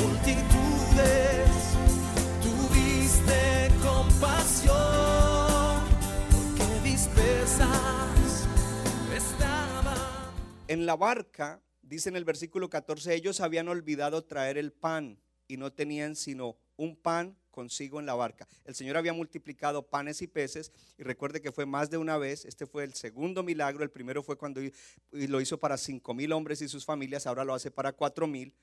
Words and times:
multitudes, 0.00 1.50
tuviste 2.42 3.70
compasión, 3.82 4.76
porque 6.30 6.88
dispersas. 6.88 7.88
En 10.68 10.84
la 10.84 10.96
barca, 10.96 11.62
dice 11.80 12.10
en 12.10 12.16
el 12.16 12.24
versículo 12.26 12.68
14, 12.68 13.14
ellos 13.14 13.40
habían 13.40 13.68
olvidado 13.68 14.22
traer 14.24 14.58
el 14.58 14.70
pan 14.70 15.18
y 15.46 15.56
no 15.56 15.72
tenían 15.72 16.14
sino 16.14 16.58
un 16.76 16.94
pan 16.94 17.38
consigo 17.50 17.98
en 17.98 18.04
la 18.04 18.14
barca. 18.14 18.46
El 18.66 18.74
Señor 18.74 18.98
había 18.98 19.14
multiplicado 19.14 19.86
panes 19.88 20.20
y 20.20 20.26
peces 20.26 20.70
y 20.98 21.04
recuerde 21.04 21.40
que 21.40 21.52
fue 21.52 21.64
más 21.64 21.88
de 21.88 21.96
una 21.96 22.18
vez. 22.18 22.44
Este 22.44 22.66
fue 22.66 22.84
el 22.84 22.92
segundo 22.92 23.42
milagro. 23.42 23.82
El 23.82 23.90
primero 23.90 24.22
fue 24.22 24.36
cuando 24.36 24.60
lo 25.10 25.40
hizo 25.40 25.58
para 25.58 25.78
cinco 25.78 26.12
mil 26.12 26.32
hombres 26.32 26.60
y 26.60 26.68
sus 26.68 26.84
familias. 26.84 27.26
Ahora 27.26 27.44
lo 27.44 27.54
hace 27.54 27.70
para 27.70 27.92
cuatro 27.92 28.26
mil. 28.26 28.54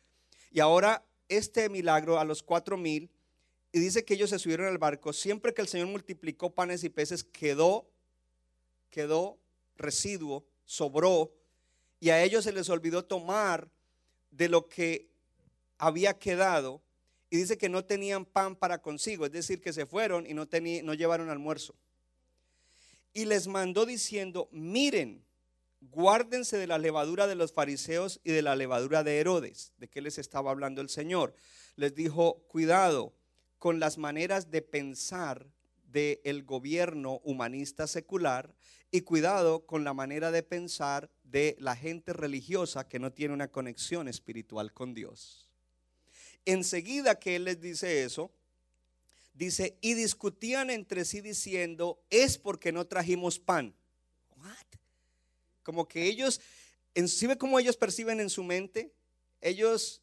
Y 0.52 0.60
ahora 0.60 1.04
este 1.30 1.70
milagro 1.70 2.20
a 2.20 2.26
los 2.26 2.44
cuatro 2.44 2.78
mil 2.78 3.10
y 3.72 3.80
dice 3.80 4.06
que 4.06 4.14
ellos 4.14 4.30
se 4.30 4.40
subieron 4.40 4.68
al 4.68 4.78
barco. 4.78 5.12
Siempre 5.12 5.54
que 5.54 5.62
el 5.62 5.68
Señor 5.68 5.88
multiplicó 5.88 6.54
panes 6.54 6.84
y 6.84 6.90
peces 6.90 7.24
quedó, 7.24 7.90
quedó 8.90 9.38
residuo, 9.76 10.46
sobró 10.64 11.34
y 12.00 12.10
a 12.12 12.24
ellos 12.24 12.44
se 12.44 12.54
les 12.54 12.70
olvidó 12.70 13.04
tomar 13.04 13.70
de 14.32 14.48
lo 14.48 14.70
que 14.70 15.10
había 15.78 16.18
quedado 16.18 16.82
y 17.30 17.38
dice 17.38 17.58
que 17.58 17.68
no 17.68 17.84
tenían 17.84 18.24
pan 18.24 18.56
para 18.56 18.82
consigo, 18.82 19.26
es 19.26 19.32
decir, 19.32 19.60
que 19.60 19.74
se 19.74 19.86
fueron 19.86 20.26
y 20.26 20.34
no, 20.34 20.48
no 20.84 20.94
llevaron 20.94 21.30
almuerzo. 21.30 21.76
Y 23.14 23.26
les 23.26 23.48
mandó 23.48 23.86
diciendo, 23.86 24.48
miren, 24.52 25.25
guárdense 25.92 26.58
de 26.58 26.68
la 26.68 26.78
levadura 26.78 27.28
de 27.28 27.36
los 27.36 27.54
fariseos 27.54 28.20
y 28.24 28.32
de 28.32 28.42
la 28.42 28.56
levadura 28.56 29.04
de 29.04 29.20
Herodes. 29.20 29.74
¿De 29.78 29.88
qué 29.88 30.02
les 30.02 30.18
estaba 30.18 30.52
hablando 30.52 30.82
el 30.82 30.90
Señor? 30.90 31.34
Les 31.76 31.96
dijo, 31.96 32.44
cuidado 32.48 33.14
con 33.58 33.80
las 33.80 33.98
maneras 33.98 34.52
de 34.52 34.62
pensar 34.62 35.48
del 35.86 36.44
gobierno 36.44 37.22
humanista 37.24 37.88
secular 37.88 38.54
y 38.92 39.02
cuidado 39.02 39.66
con 39.66 39.84
la 39.84 39.94
manera 39.94 40.32
de 40.32 40.44
pensar 40.44 41.10
de 41.24 41.56
la 41.60 41.76
gente 41.76 42.14
religiosa 42.14 42.88
que 42.88 43.00
no 43.00 43.12
tiene 43.12 43.34
una 43.34 43.50
conexión 43.50 44.08
espiritual 44.08 44.74
con 44.74 44.94
Dios. 44.94 45.52
Enseguida 46.46 47.20
que 47.20 47.38
él 47.38 47.46
les 47.46 47.60
dice 47.60 48.04
eso, 48.04 48.32
dice, 49.34 49.78
y 49.82 49.96
discutían 49.96 50.70
entre 50.70 51.06
sí 51.06 51.22
diciendo, 51.22 52.04
es 52.10 52.38
porque 52.38 52.72
no 52.72 52.86
trajimos 52.86 53.40
pan. 53.40 53.76
Como 55.66 55.88
que 55.88 56.06
ellos, 56.06 56.40
¿sí 57.08 57.26
ve 57.26 57.40
cómo 57.40 57.60
ellos 57.60 57.76
perciben 57.76 58.20
en 58.20 58.30
su 58.30 58.44
mente? 58.44 58.94
Ellos, 59.42 60.00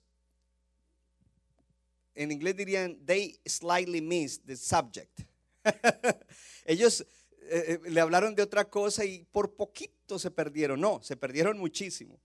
en 2.17 2.33
inglés 2.33 2.57
dirían, 2.57 2.99
they 3.07 3.39
slightly 3.47 4.01
missed 4.01 4.43
the 4.45 4.57
subject. 4.57 5.21
ellos 6.67 7.07
eh, 7.43 7.79
eh, 7.85 7.91
le 7.91 8.01
hablaron 8.01 8.35
de 8.35 8.43
otra 8.43 8.69
cosa 8.69 9.05
y 9.05 9.25
por 9.31 9.55
poquito 9.55 10.19
se 10.19 10.33
perdieron. 10.33 10.81
No, 10.81 11.01
se 11.01 11.17
perdieron 11.17 11.57
muchísimo. 11.59 12.19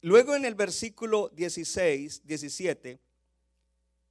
Luego 0.00 0.34
en 0.34 0.44
el 0.44 0.56
versículo 0.56 1.28
16, 1.28 2.26
17, 2.26 2.98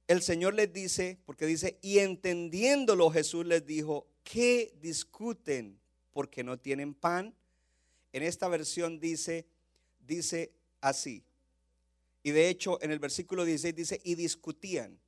el 0.08 0.22
Señor 0.22 0.54
les 0.54 0.72
dice, 0.72 1.18
porque 1.26 1.44
dice, 1.44 1.78
y 1.82 1.98
entendiéndolo 1.98 3.10
Jesús 3.10 3.44
les 3.44 3.66
dijo, 3.66 4.06
¿qué 4.24 4.72
discuten 4.80 5.78
porque 6.12 6.42
no 6.42 6.58
tienen 6.58 6.94
pan? 6.94 7.34
En 8.12 8.22
esta 8.22 8.48
versión 8.48 9.00
dice, 9.00 9.46
dice 9.98 10.52
así. 10.80 11.24
Y 12.22 12.32
de 12.32 12.48
hecho 12.48 12.80
en 12.82 12.90
el 12.90 12.98
versículo 12.98 13.44
16 13.44 13.74
dice, 13.74 14.00
y 14.04 14.14
discutían. 14.14 14.98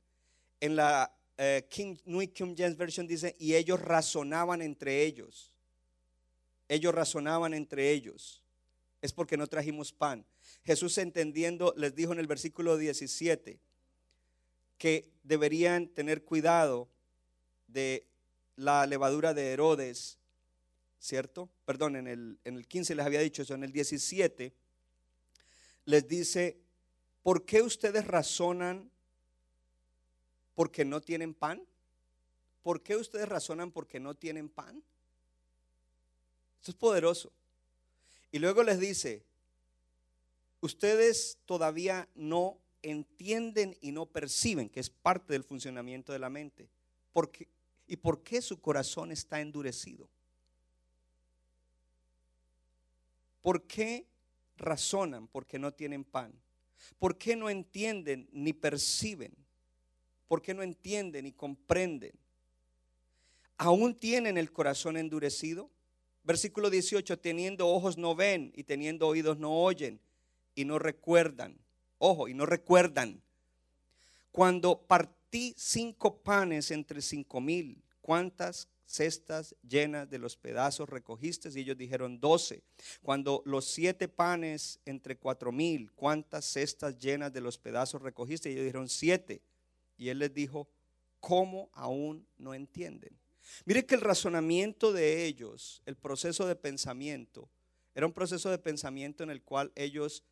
En 0.60 0.76
la 0.76 1.14
eh, 1.36 1.66
King, 1.68 1.96
New 2.04 2.32
King 2.32 2.54
James 2.56 2.76
Version 2.76 3.06
dice, 3.06 3.34
y 3.38 3.54
ellos 3.54 3.80
razonaban 3.80 4.62
entre 4.62 5.02
ellos. 5.02 5.52
Ellos 6.68 6.94
razonaban 6.94 7.54
entre 7.54 7.90
ellos. 7.90 8.42
Es 9.00 9.12
porque 9.12 9.36
no 9.36 9.46
trajimos 9.48 9.92
pan. 9.92 10.24
Jesús 10.62 10.96
entendiendo 10.98 11.74
les 11.76 11.94
dijo 11.94 12.12
en 12.12 12.20
el 12.20 12.28
versículo 12.28 12.76
17 12.76 13.58
que 14.78 15.12
deberían 15.22 15.88
tener 15.88 16.24
cuidado 16.24 16.88
de 17.66 18.06
la 18.56 18.86
levadura 18.86 19.34
de 19.34 19.52
Herodes, 19.52 20.18
¿cierto? 21.02 21.48
Perdón, 21.64 21.96
en 21.96 22.06
el, 22.06 22.38
en 22.44 22.56
el 22.56 22.68
15 22.68 22.94
les 22.94 23.04
había 23.04 23.20
dicho 23.20 23.42
eso, 23.42 23.54
en 23.54 23.64
el 23.64 23.72
17 23.72 24.52
les 25.84 26.06
dice, 26.06 26.56
¿por 27.24 27.44
qué 27.44 27.60
ustedes 27.60 28.06
razonan 28.06 28.88
porque 30.54 30.84
no 30.84 31.00
tienen 31.00 31.34
pan? 31.34 31.60
¿Por 32.62 32.84
qué 32.84 32.94
ustedes 32.94 33.28
razonan 33.28 33.72
porque 33.72 33.98
no 33.98 34.14
tienen 34.14 34.48
pan? 34.48 34.80
Eso 36.62 36.70
es 36.70 36.76
poderoso. 36.76 37.32
Y 38.30 38.38
luego 38.38 38.62
les 38.62 38.78
dice, 38.78 39.24
ustedes 40.60 41.36
todavía 41.46 42.08
no 42.14 42.58
entienden 42.82 43.76
y 43.80 43.90
no 43.90 44.06
perciben, 44.06 44.68
que 44.68 44.78
es 44.78 44.88
parte 44.88 45.32
del 45.32 45.42
funcionamiento 45.42 46.12
de 46.12 46.20
la 46.20 46.30
mente. 46.30 46.68
¿Por 47.12 47.32
qué? 47.32 47.48
¿Y 47.88 47.96
por 47.96 48.22
qué 48.22 48.40
su 48.40 48.60
corazón 48.60 49.10
está 49.10 49.40
endurecido? 49.40 50.08
¿Por 53.42 53.66
qué 53.66 54.06
razonan 54.56 55.26
porque 55.28 55.58
no 55.58 55.72
tienen 55.72 56.04
pan? 56.04 56.32
¿Por 56.98 57.18
qué 57.18 57.36
no 57.36 57.50
entienden 57.50 58.28
ni 58.32 58.52
perciben? 58.52 59.34
¿Por 60.28 60.40
qué 60.40 60.54
no 60.54 60.62
entienden 60.62 61.26
y 61.26 61.32
comprenden? 61.32 62.12
¿Aún 63.58 63.94
tienen 63.94 64.38
el 64.38 64.52
corazón 64.52 64.96
endurecido? 64.96 65.70
Versículo 66.24 66.70
18, 66.70 67.18
teniendo 67.18 67.68
ojos 67.68 67.98
no 67.98 68.14
ven 68.14 68.52
y 68.54 68.62
teniendo 68.62 69.08
oídos 69.08 69.38
no 69.38 69.52
oyen 69.52 70.00
y 70.54 70.64
no 70.64 70.78
recuerdan. 70.78 71.58
Ojo, 71.98 72.28
y 72.28 72.34
no 72.34 72.46
recuerdan. 72.46 73.20
Cuando 74.30 74.80
partí 74.80 75.54
cinco 75.56 76.22
panes 76.22 76.70
entre 76.70 77.02
cinco 77.02 77.40
mil, 77.40 77.82
¿cuántas 78.00 78.68
cestas 78.92 79.56
llenas 79.68 80.08
de 80.10 80.18
los 80.18 80.36
pedazos 80.36 80.88
recogiste? 80.88 81.48
Y 81.54 81.60
ellos 81.60 81.76
dijeron 81.76 82.20
doce. 82.20 82.62
Cuando 83.02 83.42
los 83.44 83.64
siete 83.64 84.08
panes 84.08 84.80
entre 84.84 85.16
cuatro 85.16 85.52
mil, 85.52 85.90
¿cuántas 85.92 86.44
cestas 86.44 86.98
llenas 86.98 87.32
de 87.32 87.40
los 87.40 87.58
pedazos 87.58 88.02
recogiste? 88.02 88.48
Y 88.48 88.52
ellos 88.52 88.64
dijeron 88.64 88.88
siete. 88.88 89.42
Y 89.96 90.08
él 90.08 90.18
les 90.18 90.32
dijo, 90.34 90.68
¿cómo 91.20 91.70
aún 91.72 92.26
no 92.38 92.54
entienden? 92.54 93.18
Mire 93.64 93.86
que 93.86 93.94
el 93.94 94.00
razonamiento 94.00 94.92
de 94.92 95.24
ellos, 95.24 95.82
el 95.86 95.96
proceso 95.96 96.46
de 96.46 96.56
pensamiento, 96.56 97.48
era 97.94 98.06
un 98.06 98.12
proceso 98.12 98.50
de 98.50 98.58
pensamiento 98.58 99.22
en 99.22 99.30
el 99.30 99.42
cual 99.42 99.72
ellos 99.74 100.24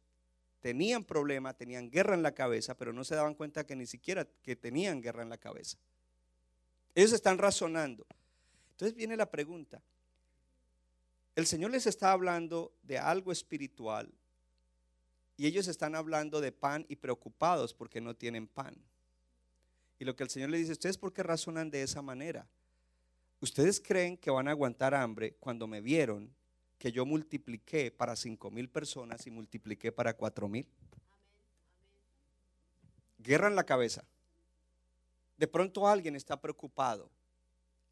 tenían 0.60 1.04
problemas, 1.04 1.56
tenían 1.56 1.90
guerra 1.90 2.14
en 2.14 2.22
la 2.22 2.32
cabeza, 2.32 2.76
pero 2.76 2.92
no 2.92 3.04
se 3.04 3.14
daban 3.14 3.34
cuenta 3.34 3.64
que 3.64 3.76
ni 3.76 3.86
siquiera 3.86 4.26
que 4.42 4.56
tenían 4.56 5.00
guerra 5.00 5.22
en 5.22 5.30
la 5.30 5.38
cabeza. 5.38 5.78
Ellos 6.94 7.12
están 7.12 7.38
razonando. 7.38 8.06
Entonces 8.80 8.96
viene 8.96 9.14
la 9.14 9.30
pregunta. 9.30 9.82
El 11.36 11.44
Señor 11.44 11.70
les 11.70 11.86
está 11.86 12.12
hablando 12.12 12.72
de 12.82 12.96
algo 12.96 13.30
espiritual 13.30 14.10
y 15.36 15.46
ellos 15.46 15.68
están 15.68 15.94
hablando 15.94 16.40
de 16.40 16.50
pan 16.50 16.86
y 16.88 16.96
preocupados 16.96 17.74
porque 17.74 18.00
no 18.00 18.16
tienen 18.16 18.46
pan. 18.46 18.74
Y 19.98 20.06
lo 20.06 20.16
que 20.16 20.22
el 20.22 20.30
Señor 20.30 20.48
le 20.48 20.56
dice, 20.56 20.72
¿ustedes 20.72 20.96
por 20.96 21.12
qué 21.12 21.22
razonan 21.22 21.70
de 21.70 21.82
esa 21.82 22.00
manera? 22.00 22.48
¿Ustedes 23.42 23.82
creen 23.82 24.16
que 24.16 24.30
van 24.30 24.48
a 24.48 24.52
aguantar 24.52 24.94
hambre 24.94 25.34
cuando 25.34 25.66
me 25.66 25.82
vieron 25.82 26.34
que 26.78 26.90
yo 26.90 27.04
multipliqué 27.04 27.90
para 27.90 28.16
cinco 28.16 28.50
mil 28.50 28.70
personas 28.70 29.26
y 29.26 29.30
multipliqué 29.30 29.92
para 29.92 30.16
cuatro 30.16 30.48
mil. 30.48 30.66
Guerra 33.18 33.48
en 33.48 33.56
la 33.56 33.64
cabeza. 33.64 34.06
De 35.36 35.46
pronto 35.46 35.86
alguien 35.86 36.16
está 36.16 36.40
preocupado. 36.40 37.10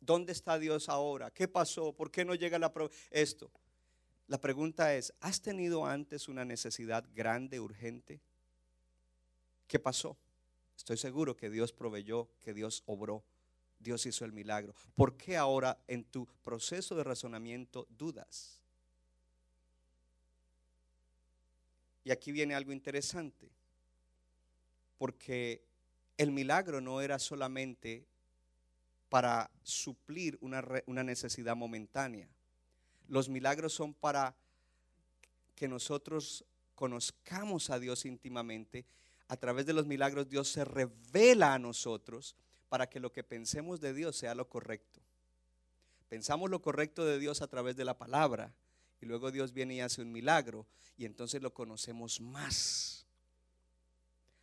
¿Dónde 0.00 0.32
está 0.32 0.58
Dios 0.58 0.88
ahora? 0.88 1.30
¿Qué 1.30 1.48
pasó? 1.48 1.92
¿Por 1.92 2.10
qué 2.10 2.24
no 2.24 2.34
llega 2.34 2.58
la 2.58 2.72
esto? 3.10 3.50
La 4.28 4.40
pregunta 4.40 4.94
es, 4.94 5.12
¿has 5.20 5.40
tenido 5.40 5.86
antes 5.86 6.28
una 6.28 6.44
necesidad 6.44 7.04
grande, 7.14 7.60
urgente? 7.60 8.20
¿Qué 9.66 9.78
pasó? 9.78 10.16
Estoy 10.76 10.96
seguro 10.96 11.36
que 11.36 11.50
Dios 11.50 11.72
proveyó, 11.72 12.28
que 12.40 12.54
Dios 12.54 12.82
obró, 12.86 13.24
Dios 13.78 14.06
hizo 14.06 14.24
el 14.24 14.32
milagro. 14.32 14.74
¿Por 14.94 15.16
qué 15.16 15.36
ahora 15.36 15.78
en 15.88 16.04
tu 16.04 16.26
proceso 16.42 16.94
de 16.94 17.04
razonamiento 17.04 17.86
dudas? 17.90 18.58
Y 22.04 22.10
aquí 22.10 22.32
viene 22.32 22.54
algo 22.54 22.72
interesante, 22.72 23.50
porque 24.96 25.62
el 26.16 26.30
milagro 26.30 26.80
no 26.80 27.00
era 27.00 27.18
solamente 27.18 28.06
para 29.08 29.50
suplir 29.62 30.38
una, 30.40 30.62
una 30.86 31.02
necesidad 31.02 31.56
momentánea. 31.56 32.28
Los 33.08 33.28
milagros 33.28 33.72
son 33.72 33.94
para 33.94 34.34
que 35.54 35.68
nosotros 35.68 36.44
conozcamos 36.74 37.70
a 37.70 37.78
Dios 37.78 38.04
íntimamente. 38.04 38.84
A 39.28 39.36
través 39.36 39.66
de 39.66 39.72
los 39.72 39.86
milagros 39.86 40.28
Dios 40.28 40.48
se 40.48 40.64
revela 40.64 41.54
a 41.54 41.58
nosotros 41.58 42.36
para 42.68 42.88
que 42.88 43.00
lo 43.00 43.12
que 43.12 43.24
pensemos 43.24 43.80
de 43.80 43.94
Dios 43.94 44.16
sea 44.16 44.34
lo 44.34 44.48
correcto. 44.48 45.00
Pensamos 46.08 46.50
lo 46.50 46.62
correcto 46.62 47.04
de 47.04 47.18
Dios 47.18 47.42
a 47.42 47.48
través 47.48 47.76
de 47.76 47.84
la 47.84 47.98
palabra 47.98 48.52
y 49.00 49.06
luego 49.06 49.30
Dios 49.30 49.52
viene 49.52 49.74
y 49.74 49.80
hace 49.80 50.02
un 50.02 50.12
milagro 50.12 50.66
y 50.96 51.04
entonces 51.04 51.42
lo 51.42 51.52
conocemos 51.52 52.20
más. 52.20 53.06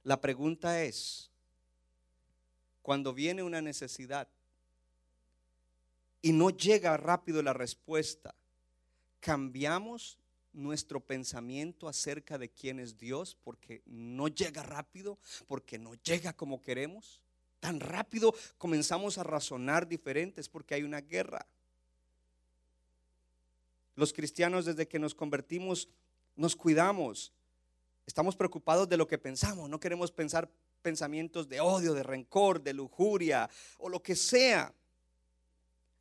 La 0.04 0.22
pregunta 0.22 0.84
es, 0.84 1.32
cuando 2.82 3.14
viene 3.14 3.42
una 3.42 3.62
necesidad 3.62 4.28
y 6.26 6.32
no 6.32 6.50
llega 6.50 6.98
rápido 6.98 7.44
la 7.44 7.54
respuesta, 7.54 8.34
cambiamos 9.20 10.18
nuestro 10.54 11.00
pensamiento 11.00 11.88
acerca 11.88 12.40
de 12.40 12.50
quién 12.50 12.80
es 12.80 12.98
Dios 12.98 13.38
porque 13.44 13.84
no 13.86 14.28
llega 14.28 14.64
rápido, 14.64 15.20
porque 15.46 15.78
no 15.78 15.94
llega 15.94 16.34
como 16.34 16.64
queremos. 16.64 17.22
Tan 17.60 17.80
rápido 17.80 18.34
comenzamos 18.58 19.20
a 19.20 19.24
razonar 19.24 19.88
diferentes 19.88 20.50
porque 20.50 20.74
hay 20.74 20.82
una 20.82 21.00
guerra. 21.00 21.46
Los 23.94 24.12
cristianos 24.12 24.66
desde 24.66 24.88
que 24.88 24.98
nos 24.98 25.14
convertimos 25.14 25.90
nos 26.36 26.56
cuidamos. 26.56 27.34
Estamos 28.08 28.36
preocupados 28.36 28.90
de 28.90 28.98
lo 28.98 29.08
que 29.08 29.20
pensamos, 29.20 29.70
no 29.70 29.80
queremos 29.80 30.12
pensar 30.12 30.50
pensamientos 30.82 31.48
de 31.48 31.60
odio, 31.60 31.94
de 31.94 32.02
rencor, 32.02 32.64
de 32.64 32.74
lujuria 32.74 33.48
o 33.78 33.90
lo 33.90 34.02
que 34.02 34.16
sea. 34.16 34.74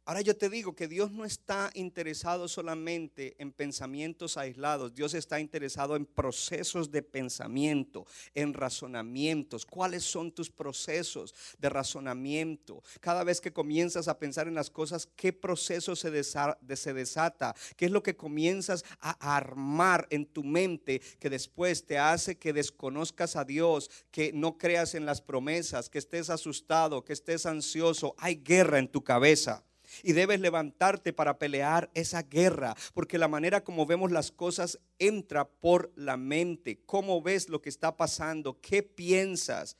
Ahora 0.07 0.21
yo 0.21 0.37
te 0.37 0.51
digo 0.51 0.77
que 0.77 0.87
Dios 0.87 1.13
no 1.13 1.25
está 1.25 1.71
interesado 1.73 2.47
solamente 2.47 3.37
en 3.39 3.53
pensamientos 3.53 4.37
aislados, 4.37 4.95
Dios 4.95 5.15
está 5.15 5.41
interesado 5.41 5.97
en 5.97 6.05
procesos 6.05 6.91
de 6.91 7.03
pensamiento, 7.03 8.07
en 8.35 8.53
razonamientos. 8.53 9.65
¿Cuáles 9.65 10.05
son 10.05 10.31
tus 10.31 10.51
procesos 10.51 11.35
de 11.59 11.71
razonamiento? 11.71 12.83
Cada 13.01 13.25
vez 13.25 13.41
que 13.41 13.55
comienzas 13.55 14.07
a 14.07 14.19
pensar 14.19 14.47
en 14.47 14.55
las 14.55 14.69
cosas, 14.69 15.09
¿qué 15.17 15.33
proceso 15.33 15.97
se, 15.97 16.23
se 16.23 16.93
desata? 16.93 17.55
¿Qué 17.75 17.87
es 17.87 17.91
lo 17.91 18.03
que 18.03 18.15
comienzas 18.15 18.85
a 19.01 19.37
armar 19.37 20.07
en 20.11 20.27
tu 20.27 20.45
mente 20.45 21.01
que 21.19 21.31
después 21.31 21.87
te 21.87 21.97
hace 21.97 22.37
que 22.37 22.53
desconozcas 22.53 23.37
a 23.37 23.45
Dios, 23.47 23.91
que 24.11 24.35
no 24.35 24.59
creas 24.59 24.95
en 24.95 25.07
las 25.07 25.23
promesas, 25.23 25.89
que 25.89 25.99
estés 25.99 26.29
asustado, 26.29 27.07
que 27.07 27.15
estés 27.15 27.47
ansioso? 27.47 28.15
Hay 28.19 28.35
guerra 28.35 28.79
en 28.79 28.89
tu 28.89 29.03
cabeza. 29.03 29.65
Y 30.03 30.13
debes 30.13 30.41
levantarte 30.41 31.13
para 31.13 31.39
pelear 31.39 31.91
esa 31.95 32.23
guerra, 32.23 32.75
porque 32.93 33.19
la 33.19 33.29
manera 33.29 33.63
como 33.63 33.87
vemos 33.87 34.13
las 34.13 34.31
cosas 34.31 34.79
entra 34.99 35.49
por 35.49 35.93
la 35.97 36.17
mente. 36.17 36.81
¿Cómo 36.87 37.23
ves 37.23 37.49
lo 37.49 37.63
que 37.63 37.69
está 37.69 37.97
pasando? 37.97 38.61
¿Qué 38.61 38.83
piensas? 38.83 39.77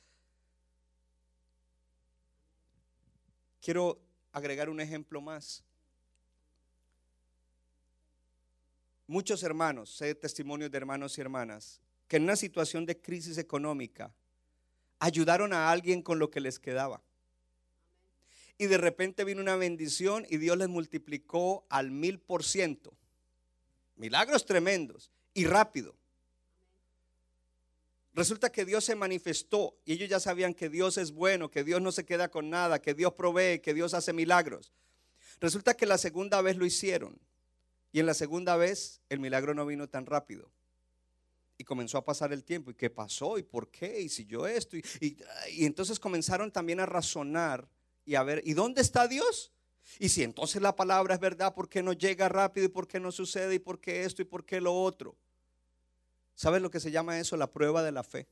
Quiero 3.61 3.99
agregar 4.31 4.69
un 4.69 4.79
ejemplo 4.79 5.21
más. 5.21 5.63
Muchos 9.07 9.43
hermanos, 9.43 9.95
sé 9.95 10.15
testimonios 10.15 10.71
de 10.71 10.77
hermanos 10.77 11.17
y 11.17 11.21
hermanas, 11.21 11.79
que 12.07 12.17
en 12.17 12.23
una 12.23 12.35
situación 12.35 12.85
de 12.85 12.99
crisis 12.99 13.37
económica 13.37 14.11
ayudaron 14.99 15.53
a 15.53 15.69
alguien 15.69 16.01
con 16.01 16.17
lo 16.17 16.29
que 16.31 16.39
les 16.39 16.59
quedaba 16.59 17.01
y 18.57 18.67
de 18.67 18.77
repente 18.77 19.23
vino 19.23 19.41
una 19.41 19.55
bendición 19.55 20.25
y 20.29 20.37
Dios 20.37 20.57
les 20.57 20.69
multiplicó 20.69 21.65
al 21.69 21.91
mil 21.91 22.19
por 22.19 22.43
ciento. 22.43 22.93
Milagros 23.95 24.45
tremendos 24.45 25.11
y 25.33 25.45
rápido. 25.45 25.95
Resulta 28.13 28.49
que 28.49 28.63
Dios 28.63 28.85
se 28.85 28.95
manifestó 28.95 29.75
y 29.83 29.93
ellos 29.93 30.09
ya 30.09 30.21
sabían 30.21 30.53
que 30.53 30.69
Dios 30.69 30.97
es 30.97 31.11
bueno, 31.11 31.51
que 31.51 31.65
Dios 31.65 31.81
no 31.81 31.91
se 31.91 32.05
queda 32.05 32.29
con 32.29 32.49
nada, 32.49 32.81
que 32.81 32.93
Dios 32.93 33.13
provee, 33.13 33.59
que 33.59 33.73
Dios 33.73 33.93
hace 33.93 34.13
milagros. 34.13 34.71
Resulta 35.41 35.73
que 35.73 35.85
la 35.85 35.97
segunda 35.97 36.41
vez 36.41 36.55
lo 36.55 36.65
hicieron 36.65 37.19
y 37.91 37.99
en 37.99 38.05
la 38.05 38.13
segunda 38.13 38.55
vez 38.55 39.01
el 39.09 39.19
milagro 39.19 39.53
no 39.53 39.65
vino 39.65 39.89
tan 39.89 40.05
rápido. 40.05 40.49
Y 41.57 41.65
comenzó 41.65 41.97
a 41.97 42.05
pasar 42.05 42.31
el 42.33 42.43
tiempo. 42.43 42.71
¿Y 42.71 42.75
qué 42.75 42.89
pasó? 42.89 43.37
¿Y 43.37 43.43
por 43.43 43.69
qué? 43.69 44.01
¿Y 44.01 44.09
si 44.09 44.25
yo 44.25 44.45
esto? 44.47 44.75
Y, 44.77 44.83
y- 44.99 45.17
y 45.51 45.65
entonces 45.65 45.99
comenzaron 45.99 46.51
también 46.51 46.79
a 46.81 46.85
razonar 46.85 47.67
y 48.05 48.15
a 48.15 48.23
ver, 48.23 48.41
¿y 48.45 48.53
dónde 48.53 48.81
está 48.81 49.07
Dios? 49.07 49.51
Y 49.99 50.09
si 50.09 50.23
entonces 50.23 50.61
la 50.61 50.75
palabra 50.75 51.15
es 51.15 51.19
verdad, 51.19 51.53
¿por 51.53 51.69
qué 51.69 51.81
no 51.81 51.93
llega 51.93 52.29
rápido 52.29 52.65
y 52.65 52.69
por 52.69 52.87
qué 52.87 52.99
no 52.99 53.11
sucede 53.11 53.55
y 53.55 53.59
por 53.59 53.79
qué 53.79 54.03
esto 54.03 54.21
y 54.21 54.25
por 54.25 54.45
qué 54.45 54.61
lo 54.61 54.73
otro? 54.73 55.15
¿Sabes 56.35 56.61
lo 56.61 56.69
que 56.69 56.79
se 56.79 56.91
llama 56.91 57.19
eso? 57.19 57.37
La 57.37 57.51
prueba 57.51 57.81
de 57.83 57.91
la 57.91 58.03
fe. 58.03 58.27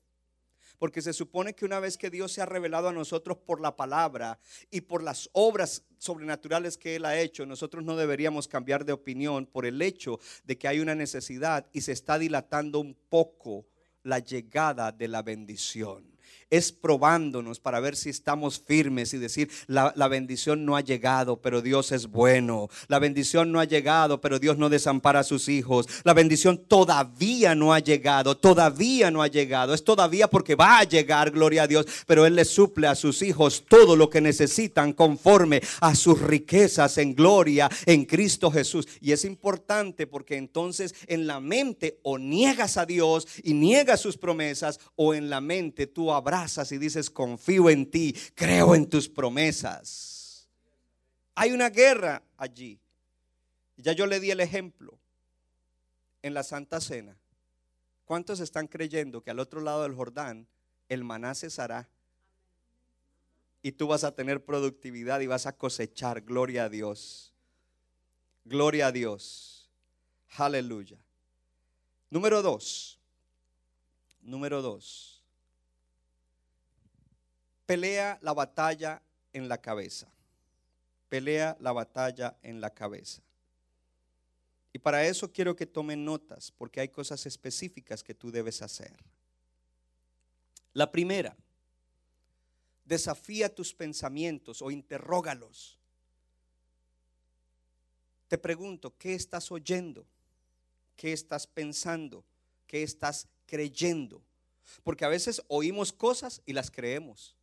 Porque 0.78 1.02
se 1.02 1.14
supone 1.14 1.54
que 1.54 1.66
una 1.66 1.80
vez 1.80 1.98
que 1.98 2.10
Dios 2.10 2.31
se 2.34 2.42
ha 2.42 2.46
revelado 2.46 2.90
a 2.90 2.94
nosotros 2.94 3.38
por 3.38 3.62
la 3.62 3.75
palabra 3.75 4.40
y 4.70 4.81
por 4.81 5.02
las 5.04 5.30
obras 5.31 5.84
sobrenaturales 5.98 6.78
que 6.78 6.96
Él 6.96 7.06
ha 7.06 7.20
hecho, 7.20 7.46
nosotros 7.46 7.84
no 7.84 7.96
deberíamos 7.96 8.48
cambiar 8.48 8.84
de 8.84 8.92
opinión 8.92 9.46
por 9.46 9.66
el 9.66 9.81
hecho 9.81 10.20
de 10.44 10.58
que 10.58 10.68
hay 10.68 10.80
una 10.80 10.96
necesidad 10.96 11.68
y 11.72 11.81
se 11.81 11.94
está 11.94 12.20
dilatando 12.20 12.80
un 12.80 12.96
poco 13.10 13.68
la 14.02 14.20
llegada 14.20 14.92
de 14.92 15.08
la 15.08 15.22
bendición. 15.22 16.14
Es 16.54 16.72
probándonos 16.72 17.60
para 17.60 17.80
ver 17.80 17.96
si 17.96 18.12
estamos 18.12 18.60
firmes 18.60 19.12
y 19.16 19.18
decir, 19.18 19.50
la, 19.66 19.92
la 19.96 20.08
bendición 20.08 20.66
no 20.66 20.76
ha 20.76 20.82
llegado, 20.82 21.42
pero 21.42 21.64
Dios 21.64 21.92
es 21.92 22.06
bueno. 22.06 22.70
La 22.88 23.00
bendición 23.00 23.52
no 23.52 23.60
ha 23.60 23.66
llegado, 23.66 24.22
pero 24.22 24.38
Dios 24.38 24.60
no 24.60 24.70
desampara 24.70 25.22
a 25.22 25.24
sus 25.24 25.50
hijos. 25.50 25.88
La 26.04 26.14
bendición 26.14 26.60
todavía 26.68 27.56
no 27.56 27.74
ha 27.74 27.80
llegado, 27.80 28.38
todavía 28.38 29.10
no 29.10 29.24
ha 29.24 29.27
llegado. 29.30 29.74
Es 29.74 29.84
todavía 29.84 30.30
porque 30.30 30.54
va 30.54 30.77
a 30.77 30.84
llegar, 30.84 31.32
gloria 31.32 31.63
a 31.63 31.68
Dios, 31.68 31.88
pero 32.06 32.27
Él 32.27 32.36
le 32.36 32.46
suple 32.46 32.86
a 32.86 32.94
sus 32.94 33.24
hijos 33.24 33.66
todo 33.68 33.96
lo 33.96 34.12
que 34.12 34.22
necesitan 34.22 34.94
conforme 34.94 35.60
a 35.82 35.96
sus 35.96 36.22
riquezas 36.22 37.00
en 37.00 37.16
gloria 37.16 37.68
en 37.88 38.06
Cristo 38.06 38.51
Jesús. 38.51 38.88
Y 39.01 39.12
es 39.12 39.25
importante 39.25 40.06
porque 40.06 40.38
entonces 40.38 40.94
en 41.08 41.25
la 41.25 41.39
mente 41.39 42.00
o 42.04 42.20
niegas 42.20 42.77
a 42.77 42.86
Dios 42.86 43.27
y 43.42 43.56
niegas 43.56 44.01
sus 44.01 44.18
promesas 44.18 44.80
o 44.96 45.16
en 45.16 45.32
la 45.32 45.42
mente 45.42 45.88
tú 45.88 46.12
abrazas 46.12 46.43
y 46.72 46.78
dices, 46.78 47.10
confío 47.10 47.70
en 47.70 47.90
ti, 47.90 48.16
creo 48.36 48.76
en 48.76 48.90
tus 48.90 49.10
promesas. 49.10 50.48
Hay 51.36 51.52
una 51.52 51.70
guerra 51.70 52.22
allí. 52.38 52.80
Ya 53.78 53.94
yo 53.94 54.06
le 54.06 54.20
di 54.20 54.32
el 54.32 54.40
ejemplo 54.40 55.00
en 56.22 56.34
la 56.34 56.44
Santa 56.44 56.80
Cena. 56.80 57.18
¿Cuántos 58.06 58.40
están 58.40 58.68
creyendo 58.68 59.22
que 59.22 59.32
al 59.32 59.40
otro 59.40 59.62
lado 59.62 59.84
del 59.84 59.96
Jordán 59.96 60.48
el 60.90 61.04
maná 61.04 61.34
cesará? 61.34 61.90
Y 63.62 63.72
tú 63.72 63.88
vas 63.88 64.04
a 64.04 64.14
tener 64.14 64.44
productividad 64.44 65.22
y 65.22 65.28
vas 65.28 65.46
a 65.46 65.56
cosechar. 65.56 66.22
Gloria 66.22 66.66
a 66.66 66.70
Dios. 66.70 67.34
Gloria 68.44 68.88
a 68.88 68.92
Dios. 68.92 69.70
Aleluya. 70.36 70.98
Número 72.10 72.42
dos. 72.42 73.00
Número 74.22 74.62
dos. 74.62 75.23
Pelea 77.74 78.20
la 78.22 78.34
batalla 78.34 79.01
en 79.32 79.50
la 79.50 79.60
cabeza. 79.60 80.08
Pelea 81.10 81.58
la 81.60 81.72
batalla 81.72 82.38
en 82.44 82.62
la 82.62 82.70
cabeza. 82.70 83.24
Y 84.72 84.77
para 84.77 85.03
eso 85.08 85.34
quiero 85.34 85.56
que 85.56 85.65
tomen 85.65 86.06
notas, 86.06 86.51
porque 86.51 86.82
hay 86.82 86.89
cosas 86.89 87.25
específicas 87.25 88.03
que 88.03 88.13
tú 88.13 88.30
debes 88.30 88.62
hacer. 88.62 88.96
La 90.74 90.92
primera, 90.92 91.36
desafía 92.86 93.51
tus 93.51 93.74
pensamientos 93.74 94.62
o 94.62 94.70
interrógalos. 94.70 95.80
Te 98.27 98.38
pregunto, 98.38 98.96
¿qué 99.00 99.15
estás 99.15 99.51
oyendo? 99.51 100.06
¿Qué 100.96 101.12
estás 101.12 101.48
pensando? 101.48 102.24
¿Qué 102.68 102.84
estás 102.84 103.27
creyendo? 103.48 104.22
Porque 104.84 105.06
a 105.06 105.10
veces 105.10 105.42
oímos 105.48 105.92
cosas 105.92 106.44
y 106.46 106.53
las 106.53 106.70
creemos. 106.70 107.36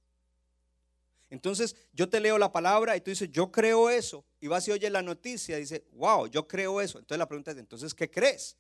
Entonces 1.30 1.76
yo 1.92 2.08
te 2.08 2.20
leo 2.20 2.36
la 2.36 2.52
palabra 2.52 2.96
y 2.96 3.00
tú 3.00 3.10
dices, 3.10 3.30
yo 3.30 3.50
creo 3.50 3.88
eso. 3.88 4.24
Y 4.40 4.48
vas 4.48 4.66
y 4.66 4.72
oyes 4.72 4.90
la 4.90 5.00
noticia 5.00 5.56
y 5.56 5.60
dices, 5.60 5.82
wow, 5.92 6.26
yo 6.26 6.46
creo 6.46 6.80
eso. 6.80 6.98
Entonces 6.98 7.18
la 7.18 7.28
pregunta 7.28 7.52
es, 7.52 7.58
entonces, 7.58 7.94
¿qué 7.94 8.10
crees? 8.10 8.56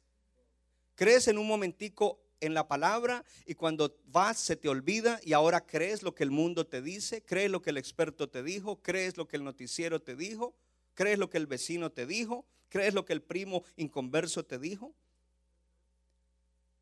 ¿Crees 0.94 1.26
en 1.28 1.36
un 1.38 1.48
momentico 1.48 2.20
en 2.40 2.54
la 2.54 2.68
palabra 2.68 3.24
y 3.44 3.54
cuando 3.54 3.98
vas 4.06 4.38
se 4.38 4.56
te 4.56 4.68
olvida 4.68 5.20
y 5.24 5.32
ahora 5.32 5.66
crees 5.66 6.02
lo 6.02 6.14
que 6.14 6.22
el 6.22 6.30
mundo 6.30 6.66
te 6.66 6.80
dice, 6.80 7.22
crees 7.22 7.50
lo 7.50 7.60
que 7.60 7.70
el 7.70 7.76
experto 7.76 8.28
te 8.28 8.42
dijo, 8.42 8.80
crees 8.80 9.16
lo 9.16 9.26
que 9.26 9.36
el 9.36 9.44
noticiero 9.44 10.00
te 10.00 10.14
dijo, 10.16 10.54
crees 10.94 11.18
lo 11.18 11.28
que 11.28 11.38
el 11.38 11.46
vecino 11.46 11.90
te 11.90 12.06
dijo, 12.06 12.46
crees 12.68 12.94
lo 12.94 13.04
que 13.04 13.12
el 13.12 13.22
primo 13.22 13.64
inconverso 13.76 14.44
te 14.44 14.58
dijo. 14.58 14.94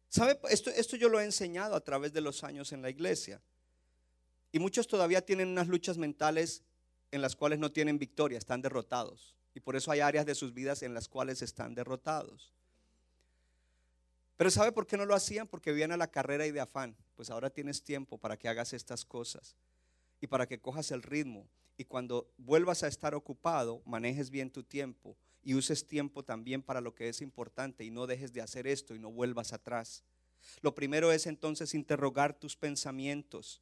¿Sabe? 0.08 0.38
Esto, 0.50 0.70
esto 0.70 0.96
yo 0.96 1.08
lo 1.08 1.20
he 1.20 1.24
enseñado 1.24 1.74
a 1.74 1.80
través 1.80 2.12
de 2.12 2.20
los 2.20 2.44
años 2.44 2.72
en 2.72 2.82
la 2.82 2.90
iglesia. 2.90 3.42
Y 4.52 4.58
muchos 4.58 4.86
todavía 4.86 5.24
tienen 5.24 5.48
unas 5.48 5.68
luchas 5.68 5.98
mentales 5.98 6.62
en 7.10 7.22
las 7.22 7.36
cuales 7.36 7.58
no 7.58 7.72
tienen 7.72 7.98
victoria, 7.98 8.38
están 8.38 8.62
derrotados. 8.62 9.34
Y 9.54 9.60
por 9.60 9.76
eso 9.76 9.90
hay 9.90 10.00
áreas 10.00 10.26
de 10.26 10.34
sus 10.34 10.54
vidas 10.54 10.82
en 10.82 10.94
las 10.94 11.08
cuales 11.08 11.42
están 11.42 11.74
derrotados. 11.74 12.52
Pero 14.36 14.50
¿sabe 14.50 14.70
por 14.70 14.86
qué 14.86 14.96
no 14.96 15.04
lo 15.04 15.14
hacían? 15.14 15.48
Porque 15.48 15.72
vivían 15.72 15.90
a 15.90 15.96
la 15.96 16.10
carrera 16.10 16.46
y 16.46 16.52
de 16.52 16.60
afán. 16.60 16.96
Pues 17.16 17.28
ahora 17.28 17.50
tienes 17.50 17.82
tiempo 17.82 18.18
para 18.18 18.36
que 18.36 18.48
hagas 18.48 18.72
estas 18.72 19.04
cosas 19.04 19.56
y 20.20 20.28
para 20.28 20.46
que 20.46 20.60
cojas 20.60 20.92
el 20.92 21.02
ritmo. 21.02 21.48
Y 21.76 21.84
cuando 21.84 22.30
vuelvas 22.38 22.82
a 22.82 22.88
estar 22.88 23.14
ocupado, 23.14 23.82
manejes 23.84 24.30
bien 24.30 24.50
tu 24.50 24.62
tiempo 24.62 25.16
y 25.42 25.54
uses 25.54 25.86
tiempo 25.86 26.24
también 26.24 26.62
para 26.62 26.80
lo 26.80 26.94
que 26.94 27.08
es 27.08 27.20
importante 27.20 27.84
y 27.84 27.90
no 27.90 28.06
dejes 28.06 28.32
de 28.32 28.40
hacer 28.40 28.66
esto 28.66 28.94
y 28.94 28.98
no 28.98 29.10
vuelvas 29.10 29.52
atrás. 29.52 30.04
Lo 30.60 30.74
primero 30.74 31.10
es 31.10 31.26
entonces 31.26 31.74
interrogar 31.74 32.38
tus 32.38 32.56
pensamientos. 32.56 33.60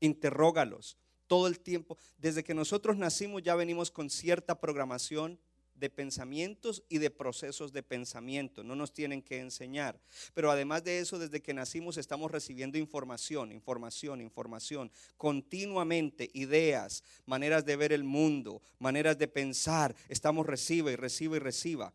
Interrógalos 0.00 0.96
todo 1.26 1.46
el 1.46 1.60
tiempo. 1.60 1.96
Desde 2.18 2.42
que 2.42 2.54
nosotros 2.54 2.96
nacimos 2.96 3.42
ya 3.42 3.54
venimos 3.54 3.92
con 3.92 4.10
cierta 4.10 4.58
programación 4.58 5.38
de 5.80 5.88
pensamientos 5.88 6.82
y 6.88 6.98
de 6.98 7.10
procesos 7.10 7.72
de 7.72 7.82
pensamiento. 7.82 8.62
No 8.62 8.74
nos 8.76 8.92
tienen 8.92 9.22
que 9.22 9.38
enseñar. 9.38 9.98
Pero 10.34 10.50
además 10.50 10.84
de 10.84 10.98
eso, 10.98 11.18
desde 11.18 11.40
que 11.40 11.54
nacimos 11.54 11.96
estamos 11.96 12.30
recibiendo 12.30 12.78
información, 12.78 13.50
información, 13.50 14.20
información. 14.20 14.90
Continuamente, 15.16 16.30
ideas, 16.34 17.02
maneras 17.26 17.64
de 17.64 17.76
ver 17.76 17.92
el 17.92 18.04
mundo, 18.04 18.60
maneras 18.78 19.16
de 19.16 19.28
pensar. 19.28 19.94
Estamos 20.08 20.46
reciba 20.46 20.92
y 20.92 20.96
reciba 20.96 21.36
y 21.36 21.40
reciba. 21.40 21.94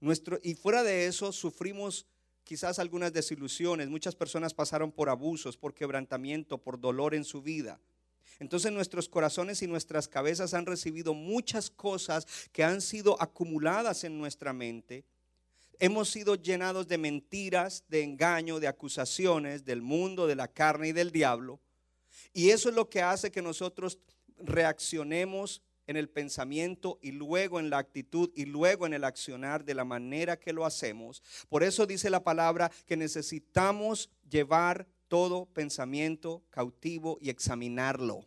Nuestro, 0.00 0.38
y 0.42 0.54
fuera 0.54 0.82
de 0.82 1.06
eso, 1.06 1.32
sufrimos 1.32 2.06
quizás 2.44 2.78
algunas 2.78 3.12
desilusiones. 3.12 3.88
Muchas 3.88 4.14
personas 4.14 4.54
pasaron 4.54 4.92
por 4.92 5.08
abusos, 5.08 5.56
por 5.56 5.74
quebrantamiento, 5.74 6.58
por 6.58 6.80
dolor 6.80 7.14
en 7.14 7.24
su 7.24 7.42
vida. 7.42 7.80
Entonces 8.38 8.72
nuestros 8.72 9.08
corazones 9.08 9.62
y 9.62 9.66
nuestras 9.66 10.08
cabezas 10.08 10.54
han 10.54 10.66
recibido 10.66 11.14
muchas 11.14 11.70
cosas 11.70 12.26
que 12.52 12.64
han 12.64 12.80
sido 12.80 13.20
acumuladas 13.20 14.04
en 14.04 14.18
nuestra 14.18 14.52
mente. 14.52 15.04
Hemos 15.78 16.10
sido 16.10 16.36
llenados 16.36 16.86
de 16.88 16.98
mentiras, 16.98 17.84
de 17.88 18.02
engaño, 18.02 18.60
de 18.60 18.68
acusaciones 18.68 19.64
del 19.64 19.82
mundo, 19.82 20.26
de 20.26 20.36
la 20.36 20.48
carne 20.48 20.88
y 20.88 20.92
del 20.92 21.10
diablo. 21.10 21.60
Y 22.32 22.50
eso 22.50 22.68
es 22.68 22.74
lo 22.74 22.88
que 22.88 23.02
hace 23.02 23.30
que 23.30 23.42
nosotros 23.42 23.98
reaccionemos 24.38 25.62
en 25.92 25.96
el 25.96 26.08
pensamiento 26.08 26.98
y 27.00 27.12
luego 27.12 27.60
en 27.60 27.70
la 27.70 27.78
actitud 27.78 28.30
y 28.34 28.46
luego 28.46 28.86
en 28.86 28.94
el 28.94 29.04
accionar 29.04 29.64
de 29.64 29.74
la 29.74 29.84
manera 29.84 30.36
que 30.36 30.52
lo 30.52 30.66
hacemos. 30.66 31.22
Por 31.48 31.62
eso 31.62 31.86
dice 31.86 32.10
la 32.10 32.24
palabra 32.24 32.72
que 32.86 32.96
necesitamos 32.96 34.10
llevar 34.28 34.88
todo 35.06 35.46
pensamiento 35.46 36.42
cautivo 36.50 37.18
y 37.20 37.30
examinarlo. 37.30 38.26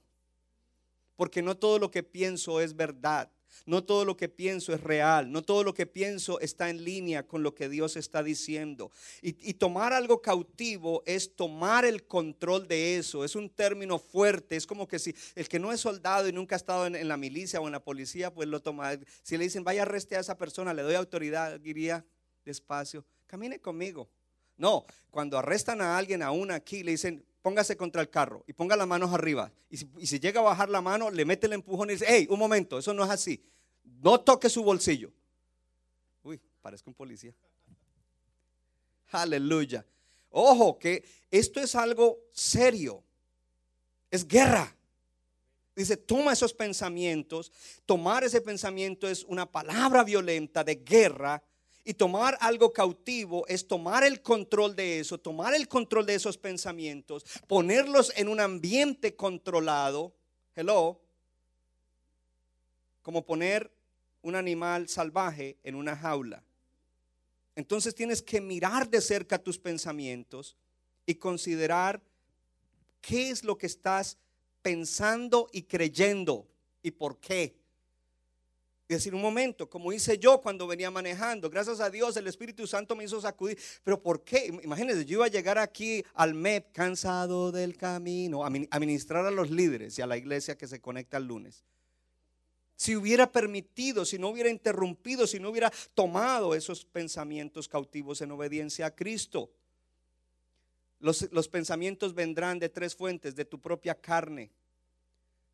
Porque 1.15 1.41
no 1.41 1.57
todo 1.57 1.79
lo 1.79 1.91
que 1.91 2.03
pienso 2.03 2.62
es 2.62 2.75
verdad. 2.75 3.31
No 3.65 3.83
todo 3.83 4.05
lo 4.05 4.17
que 4.17 4.29
pienso 4.29 4.74
es 4.74 4.81
real, 4.81 5.31
no 5.31 5.41
todo 5.41 5.63
lo 5.63 5.74
que 5.74 5.85
pienso 5.85 6.39
está 6.39 6.69
en 6.69 6.83
línea 6.83 7.27
con 7.27 7.43
lo 7.43 7.55
que 7.55 7.69
Dios 7.69 7.95
está 7.95 8.24
diciendo. 8.24 8.91
Y, 9.21 9.53
tomar 9.55 9.93
algo 9.93 10.21
cautivo 10.21 11.01
es 11.05 11.35
tomar 11.35 11.85
el 11.85 12.05
control 12.05 12.67
de 12.67 12.97
eso. 12.97 13.24
Es 13.24 13.35
un 13.35 13.50
término 13.50 14.00
fuerte, 14.00 14.55
es 14.55 14.67
como 14.67 14.88
que 14.88 15.00
si 15.00 15.15
el 15.35 15.47
que 15.47 15.59
no 15.59 15.71
es 15.71 15.79
soldado 15.79 16.27
y 16.27 16.33
nunca 16.33 16.55
ha 16.55 16.57
estado 16.57 16.85
en, 16.85 17.07
la 17.07 17.17
milicia 17.17 17.59
o 17.62 17.65
en 17.65 17.71
la 17.71 17.83
policía, 17.83 18.33
pues 18.33 18.47
lo 18.47 18.62
toma. 18.62 18.97
Si 19.24 19.38
le 19.38 19.45
dicen, 19.45 19.63
vaya 19.63 19.83
arreste 19.83 20.15
a 20.15 20.19
esa 20.19 20.38
persona, 20.38 20.74
le 20.74 20.81
doy 20.81 20.95
autoridad, 20.95 21.59
diría 21.59 22.05
despacio, 22.43 23.05
camine 23.27 23.59
conmigo. 23.59 24.09
No, 24.57 24.85
cuando 25.12 25.38
arrestan 25.38 25.81
a 25.81 25.97
alguien, 25.97 26.21
a 26.21 26.31
una 26.31 26.55
aquí, 26.55 26.83
le 26.83 26.91
dicen, 26.91 27.25
póngase 27.45 27.77
contra 27.77 28.01
el 28.01 28.09
carro 28.09 28.43
y 28.47 28.53
ponga 28.53 28.75
las 28.75 28.87
manos 28.87 29.13
arriba. 29.13 29.51
Y 29.69 29.77
si, 30.07 30.19
llega 30.19 30.39
a 30.39 30.43
bajar 30.43 30.67
la 30.67 30.81
mano, 30.81 31.11
le 31.11 31.25
mete 31.25 31.45
el 31.45 31.53
empujón 31.53 31.91
y 31.91 31.93
dice, 31.93 32.05
hey, 32.07 32.25
un 32.31 32.39
momento, 32.39 32.79
eso 32.79 32.91
no 32.91 33.03
es 33.03 33.09
así. 33.11 33.39
No 34.01 34.19
toque 34.19 34.49
su 34.49 34.63
bolsillo. 34.63 35.11
Uy, 36.23 36.41
parezco 36.59 36.89
un 36.89 36.95
policía. 36.95 37.35
Aleluya. 39.11 39.85
Ojo, 40.31 40.79
que 40.79 41.05
esto 41.29 41.59
es 41.59 41.75
algo 41.75 42.17
serio. 42.31 43.03
Es 44.09 44.27
guerra. 44.27 44.75
Dice, 45.75 45.97
toma 45.97 46.33
esos 46.33 46.51
pensamientos. 46.51 47.51
Tomar 47.85 48.23
ese 48.23 48.41
pensamiento 48.41 49.07
es 49.07 49.23
una 49.23 49.45
palabra 49.45 50.03
violenta 50.03 50.63
de 50.63 50.77
guerra 50.77 51.43
y 51.86 51.94
tomar 51.94 52.36
algo 52.42 52.74
cautivo 52.74 53.46
es 53.48 53.68
tomar 53.68 54.04
el 54.04 54.22
control 54.24 54.75
de 54.75 55.00
eso, 55.00 55.20
tomar 55.20 55.54
el 55.54 55.68
control 55.68 56.08
de 56.08 56.15
esos 56.15 56.36
pensamientos, 56.36 57.24
ponerlos 57.48 58.12
en 58.18 58.27
un 58.27 58.39
ambiente 58.39 59.15
controlado. 59.15 60.12
Hello. 60.56 61.00
Como 63.04 63.24
poner 63.24 63.72
un 64.24 64.36
animal 64.36 64.89
salvaje 64.89 65.58
en 65.63 65.75
una 65.75 65.96
jaula. 65.96 66.44
Entonces 67.56 67.94
tienes 67.94 68.24
que 68.24 68.42
mirar 68.42 68.89
de 68.89 69.00
cerca 69.00 69.38
tus 69.38 69.60
pensamientos 69.60 70.58
y 71.06 71.15
considerar 71.15 72.01
qué 73.00 73.30
es 73.30 73.44
lo 73.44 73.60
que 73.60 73.68
estás 73.68 74.18
pensando 74.63 75.48
y 75.54 75.62
creyendo 75.62 76.48
y 76.82 76.89
por 76.89 77.20
qué. 77.20 77.56
Y 78.88 78.94
decir, 78.94 79.15
un 79.15 79.22
momento, 79.22 79.68
como 79.68 79.92
hice 79.92 80.20
yo 80.20 80.39
cuando 80.42 80.68
venía 80.68 80.92
manejando, 80.92 81.50
gracias 81.50 81.80
a 81.80 81.89
Dios 81.89 82.15
el 82.18 82.27
Espíritu 82.27 82.68
Santo 82.68 82.96
me 82.96 83.04
hizo 83.04 83.20
sacudir. 83.20 83.58
Pero 83.84 84.01
¿por 84.01 84.24
qué? 84.24 84.46
Imagínense, 84.63 85.06
yo 85.06 85.18
iba 85.18 85.25
a 85.25 85.30
llegar 85.30 85.58
aquí 85.58 86.04
al 86.13 86.36
MEP 86.36 86.72
cansado 86.72 87.51
del 87.51 87.77
camino, 87.77 88.46
a 88.46 88.80
ministrar 88.80 89.25
a 89.25 89.32
los 89.32 89.50
líderes 89.50 89.98
y 89.98 90.04
a 90.04 90.08
la 90.08 90.18
iglesia 90.18 90.56
que 90.56 90.68
se 90.68 90.82
conecta 90.82 91.18
el 91.18 91.25
lunes. 91.25 91.63
Si 92.75 92.96
hubiera 92.96 93.32
permitido, 93.32 94.06
si 94.06 94.20
no 94.20 94.30
hubiera 94.30 94.50
interrumpido, 94.50 95.25
si 95.25 95.39
no 95.39 95.50
hubiera 95.50 95.72
tomado 95.96 96.54
esos 96.54 96.86
pensamientos 96.86 97.68
cautivos 97.68 98.22
en 98.22 98.32
obediencia 98.32 98.88
a 98.88 98.96
Cristo. 98.96 99.50
Los, 101.00 101.32
los 101.32 101.48
pensamientos 101.48 102.13
vendrán 102.13 102.60
de 102.60 102.70
tres 102.70 102.96
fuentes, 102.96 103.36
de 103.36 103.46
tu 103.46 103.60
propia 103.60 103.96
carne, 103.96 104.51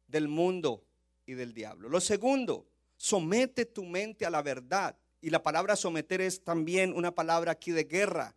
del 0.07 0.27
mundo 0.27 0.83
y 1.25 1.33
del 1.33 1.53
diablo. 1.53 1.89
Lo 1.89 2.01
segundo, 2.01 2.65
Somete 3.01 3.65
tu 3.65 3.83
mente 3.83 4.27
a 4.27 4.29
la 4.29 4.43
verdad. 4.43 4.95
Y 5.21 5.31
la 5.31 5.41
palabra 5.41 5.75
someter 5.75 6.21
es 6.21 6.43
también 6.43 6.93
una 6.93 7.15
palabra 7.15 7.53
aquí 7.53 7.71
de 7.71 7.85
guerra. 7.85 8.35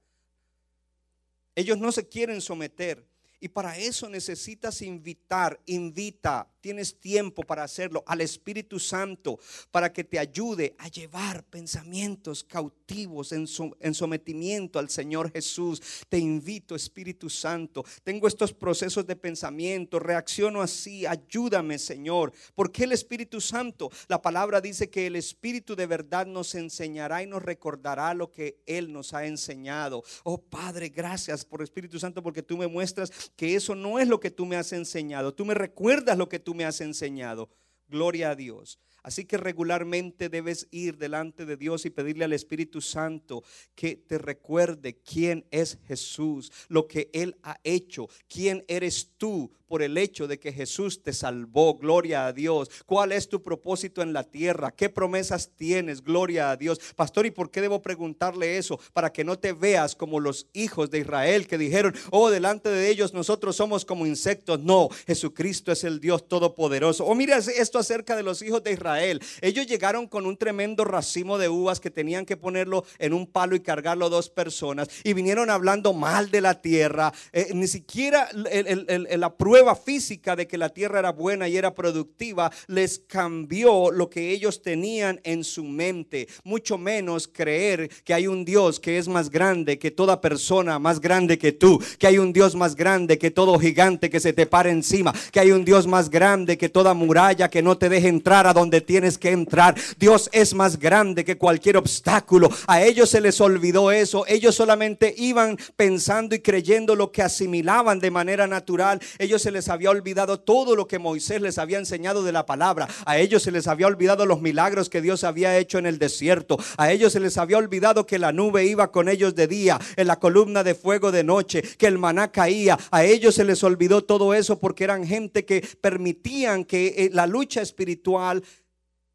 Ellos 1.55 1.77
no 1.77 1.93
se 1.93 2.09
quieren 2.09 2.41
someter. 2.41 3.07
Y 3.41 3.49
para 3.49 3.77
eso 3.77 4.09
necesitas 4.09 4.81
invitar, 4.81 5.61
invita, 5.67 6.49
tienes 6.65 6.99
tiempo 6.99 7.43
para 7.43 7.63
hacerlo, 7.63 8.03
al 8.07 8.23
Espíritu 8.23 8.81
Santo, 8.81 9.39
para 9.71 9.93
que 9.93 10.03
te 10.03 10.19
ayude 10.19 10.75
a 10.79 10.89
llevar 10.89 11.45
pensamientos 11.45 12.43
cautivos 12.43 13.33
en, 13.33 13.47
sometimiento 13.95 14.79
al 14.79 14.89
Señor 14.89 15.31
Jesús. 15.31 15.83
Te 16.09 16.17
invito, 16.17 16.75
Espíritu 16.75 17.29
Santo. 17.29 17.85
Tengo 18.03 18.27
estos 18.27 18.55
procesos 18.55 19.07
de 19.07 19.15
pensamiento, 19.15 19.99
reacciono 19.99 20.63
así, 20.63 21.05
ayúdame, 21.05 21.79
Señor. 21.79 22.33
Porque 22.55 22.85
el 22.85 22.93
Espíritu 22.93 23.43
Santo, 23.43 23.91
la 24.09 24.23
palabra 24.23 24.63
dice 24.63 24.89
que 24.89 25.07
el 25.07 25.17
Espíritu 25.17 25.77
de 25.77 25.85
verdad 25.85 26.25
nos 26.25 26.55
enseñará 26.55 27.23
y 27.23 27.27
nos 27.27 27.43
recordará 27.43 28.15
lo 28.15 28.31
que 28.31 28.63
Él 28.65 28.91
nos 28.91 29.13
ha 29.13 29.27
enseñado. 29.27 30.03
Oh 30.23 30.39
Padre, 30.39 30.89
gracias 30.89 31.45
por 31.45 31.61
Espíritu 31.61 31.99
Santo, 31.99 32.23
porque 32.23 32.43
tú 32.43 32.57
me 32.57 32.69
muestras 32.69 33.13
que 33.37 33.55
eso 33.55 33.75
no 33.75 33.99
es 33.99 34.09
lo 34.09 34.19
que 34.19 34.31
tú 34.31 34.47
me 34.47 34.57
has 34.57 34.73
enseñado. 34.73 35.35
Tú 35.35 35.45
me 35.45 35.53
recuerdas 35.53 36.17
lo 36.17 36.27
que 36.27 36.39
me 36.55 36.65
has 36.65 36.81
enseñado. 36.81 37.51
Gloria 37.89 38.31
a 38.31 38.35
Dios. 38.35 38.79
Así 39.05 39.27
que 39.27 39.37
regularmente 39.37 40.31
debes 40.31 40.67
ir 40.71 40.97
delante 40.97 41.45
de 41.45 41.59
Dios 41.59 41.85
y 41.85 41.91
pedirle 41.91 42.25
al 42.25 42.33
Espíritu 42.33 42.81
Santo 42.81 43.45
que 43.75 43.97
te 43.97 44.17
recuerde 44.17 44.95
quién 44.95 45.45
es 45.51 45.79
Jesús, 45.87 46.51
lo 46.69 46.89
que 46.89 47.11
Él 47.13 47.37
ha 47.43 47.61
hecho, 47.65 48.09
quién 48.29 48.65
eres 48.67 49.11
tú 49.19 49.53
por 49.67 49.83
el 49.83 49.99
hecho 49.99 50.27
de 50.27 50.39
que 50.39 50.53
Jesús 50.53 51.03
te 51.03 51.13
salvó. 51.13 51.77
Gloria 51.77 52.27
a 52.27 52.33
Dios. 52.33 52.71
¿Cuál 52.87 53.13
es 53.13 53.29
tu 53.29 53.43
propósito 53.43 54.03
en 54.03 54.13
la 54.13 54.23
tierra? 54.23 54.71
¿Qué 54.71 54.89
promesas 54.89 55.51
tienes? 55.57 56.03
Gloria 56.03 56.51
a 56.51 56.57
Dios. 56.57 56.81
Pastor, 56.95 57.27
¿y 57.27 57.31
por 57.31 57.51
qué 57.51 57.61
debo 57.61 57.83
preguntarle 57.83 58.57
eso? 58.57 58.79
Para 58.93 59.13
que 59.13 59.25
no 59.25 59.39
te 59.39 59.53
veas 59.53 59.97
como 59.97 60.21
los 60.21 60.47
hijos 60.53 60.91
de 60.91 61.01
Israel 61.01 61.47
que 61.47 61.59
dijeron, 61.59 61.95
oh, 62.11 62.31
delante 62.31 62.69
de 62.69 62.89
ellos 62.89 63.13
nosotros 63.13 63.57
somos 63.57 63.85
como 63.85 64.07
insectos. 64.07 64.61
No, 64.61 64.89
Jesucristo 65.07 65.73
es 65.73 65.85
el 65.85 66.01
Dios 66.01 66.29
todopoderoso. 66.29 67.05
O 67.05 67.15
mira 67.15 67.39
esto 67.39 67.79
acerca 67.79 68.17
de 68.17 68.23
los 68.23 68.43
hijos 68.43 68.63
de 68.63 68.73
Israel 68.73 68.94
Israel. 68.95 69.21
Ellos 69.41 69.67
llegaron 69.67 70.07
con 70.07 70.27
un 70.27 70.37
tremendo 70.37 70.85
racimo 70.85 71.39
de 71.39 71.49
uvas 71.49 71.81
que 71.81 71.91
tenían 71.91 72.25
que 72.25 72.37
ponerlo 72.37 72.85
en 72.99 73.13
un 73.13 73.27
palo 73.27 73.57
y 73.57 73.61
cargarlo 73.61 74.09
dos 74.09 74.31
personas. 74.31 74.89
Y 75.03 75.13
vinieron 75.13 75.51
hablando 75.51 75.93
mal 75.93 76.31
de 76.31 76.41
la 76.41 76.61
tierra. 76.61 77.13
Eh, 77.33 77.51
ni 77.55 77.67
siquiera 77.67 78.29
la 78.33 79.37
prueba 79.37 79.75
física 79.75 80.37
de 80.37 80.47
que 80.47 80.59
la 80.59 80.69
tierra 80.69 80.99
era 81.01 81.13
buena 81.13 81.49
y 81.49 81.57
era 81.57 81.75
productiva 81.75 82.51
les 82.69 82.99
cambió 82.99 83.91
lo 83.91 84.09
que 84.09 84.31
ellos 84.31 84.63
tenían 84.63 85.21
en 85.25 85.45
su 85.45 85.65
mente. 85.65 86.29
Mucho 86.45 86.79
menos 86.79 87.29
creer 87.29 87.91
que 88.05 88.15
hay 88.15 88.27
un 88.27 88.45
Dios 88.45 88.81
que 88.81 88.99
es 88.99 89.09
más 89.09 89.31
grande 89.31 89.79
que 89.79 89.91
toda 89.91 90.21
persona, 90.21 90.79
más 90.79 91.01
grande 91.01 91.39
que 91.39 91.53
tú. 91.53 91.83
Que 91.99 92.07
hay 92.07 92.19
un 92.19 92.33
Dios 92.33 92.55
más 92.55 92.75
grande 92.75 93.19
que 93.19 93.31
todo 93.31 93.59
gigante 93.59 94.11
que 94.11 94.21
se 94.21 94.33
te 94.33 94.47
para 94.47 94.71
encima. 94.71 95.13
Que 95.33 95.41
hay 95.41 95.51
un 95.51 95.65
Dios 95.65 95.87
más 95.87 96.11
grande 96.11 96.57
que 96.59 96.69
toda 96.69 96.95
muralla 96.95 97.51
que 97.51 97.63
no 97.63 97.77
te 97.77 97.89
deje 97.89 98.09
entrar 98.09 98.47
a 98.47 98.53
donde 98.53 98.81
tienes 98.85 99.19
que 99.19 99.31
entrar. 99.31 99.75
Dios 99.99 100.31
es 100.33 100.55
más 100.55 100.79
grande 100.79 101.25
que 101.25 101.37
cualquier 101.37 101.77
obstáculo. 101.77 102.49
A 102.67 102.83
ellos 102.83 103.11
se 103.11 103.21
les 103.21 103.41
olvidó 103.41 103.91
eso. 103.91 104.25
Ellos 104.29 104.55
solamente 104.55 105.15
iban 105.17 105.59
pensando 105.77 106.35
y 106.35 106.41
creyendo 106.41 106.95
lo 106.95 107.11
que 107.11 107.23
asimilaban 107.23 107.99
de 107.99 108.11
manera 108.11 108.47
natural. 108.47 109.01
Ellos 109.19 109.43
se 109.43 109.51
les 109.51 109.69
había 109.69 109.91
olvidado 109.91 110.41
todo 110.41 110.77
lo 110.77 110.87
que 110.87 110.99
Moisés 110.99 111.41
les 111.41 111.59
había 111.59 111.79
enseñado 111.79 112.23
de 112.23 112.33
la 112.33 112.47
palabra. 112.47 112.89
A 113.07 113.19
ellos 113.19 113.43
se 113.43 113.51
les 113.51 113.67
había 113.67 113.87
olvidado 113.87 114.27
los 114.27 114.41
milagros 114.41 114.89
que 114.89 115.01
Dios 115.01 115.25
había 115.25 115.57
hecho 115.59 115.79
en 115.79 115.87
el 115.87 115.99
desierto. 115.99 116.59
A 116.77 116.93
ellos 116.93 117.13
se 117.13 117.21
les 117.21 117.39
había 117.39 117.59
olvidado 117.59 118.07
que 118.07 118.19
la 118.19 118.33
nube 118.33 118.65
iba 118.67 118.91
con 118.91 119.09
ellos 119.09 119.35
de 119.35 119.47
día, 119.47 119.79
en 119.97 120.07
la 120.07 120.19
columna 120.19 120.63
de 120.63 120.75
fuego 120.75 121.13
de 121.13 121.25
noche, 121.25 121.63
que 121.63 121.87
el 121.87 121.99
maná 121.99 122.31
caía. 122.31 122.79
A 122.91 123.05
ellos 123.05 123.35
se 123.35 123.45
les 123.45 123.63
olvidó 123.65 124.05
todo 124.05 124.35
eso 124.35 124.59
porque 124.59 124.85
eran 124.85 125.07
gente 125.07 125.45
que 125.45 125.67
permitían 125.81 126.65
que 126.65 126.87
eh, 126.87 127.11
la 127.13 127.27
lucha 127.27 127.63
espiritual 127.63 128.43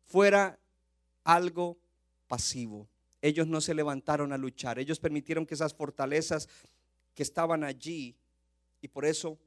fuera 0.09 0.59
algo 1.23 1.77
pasivo. 2.27 2.89
Ellos 3.21 3.47
no 3.47 3.61
se 3.61 3.73
levantaron 3.73 4.33
a 4.33 4.37
luchar. 4.37 4.79
Ellos 4.79 4.99
permitieron 4.99 5.45
que 5.45 5.53
esas 5.53 5.73
fortalezas 5.73 6.49
que 7.13 7.23
estaban 7.23 7.63
allí 7.63 8.15
y 8.81 8.87
por 8.87 9.05
eso 9.05 9.37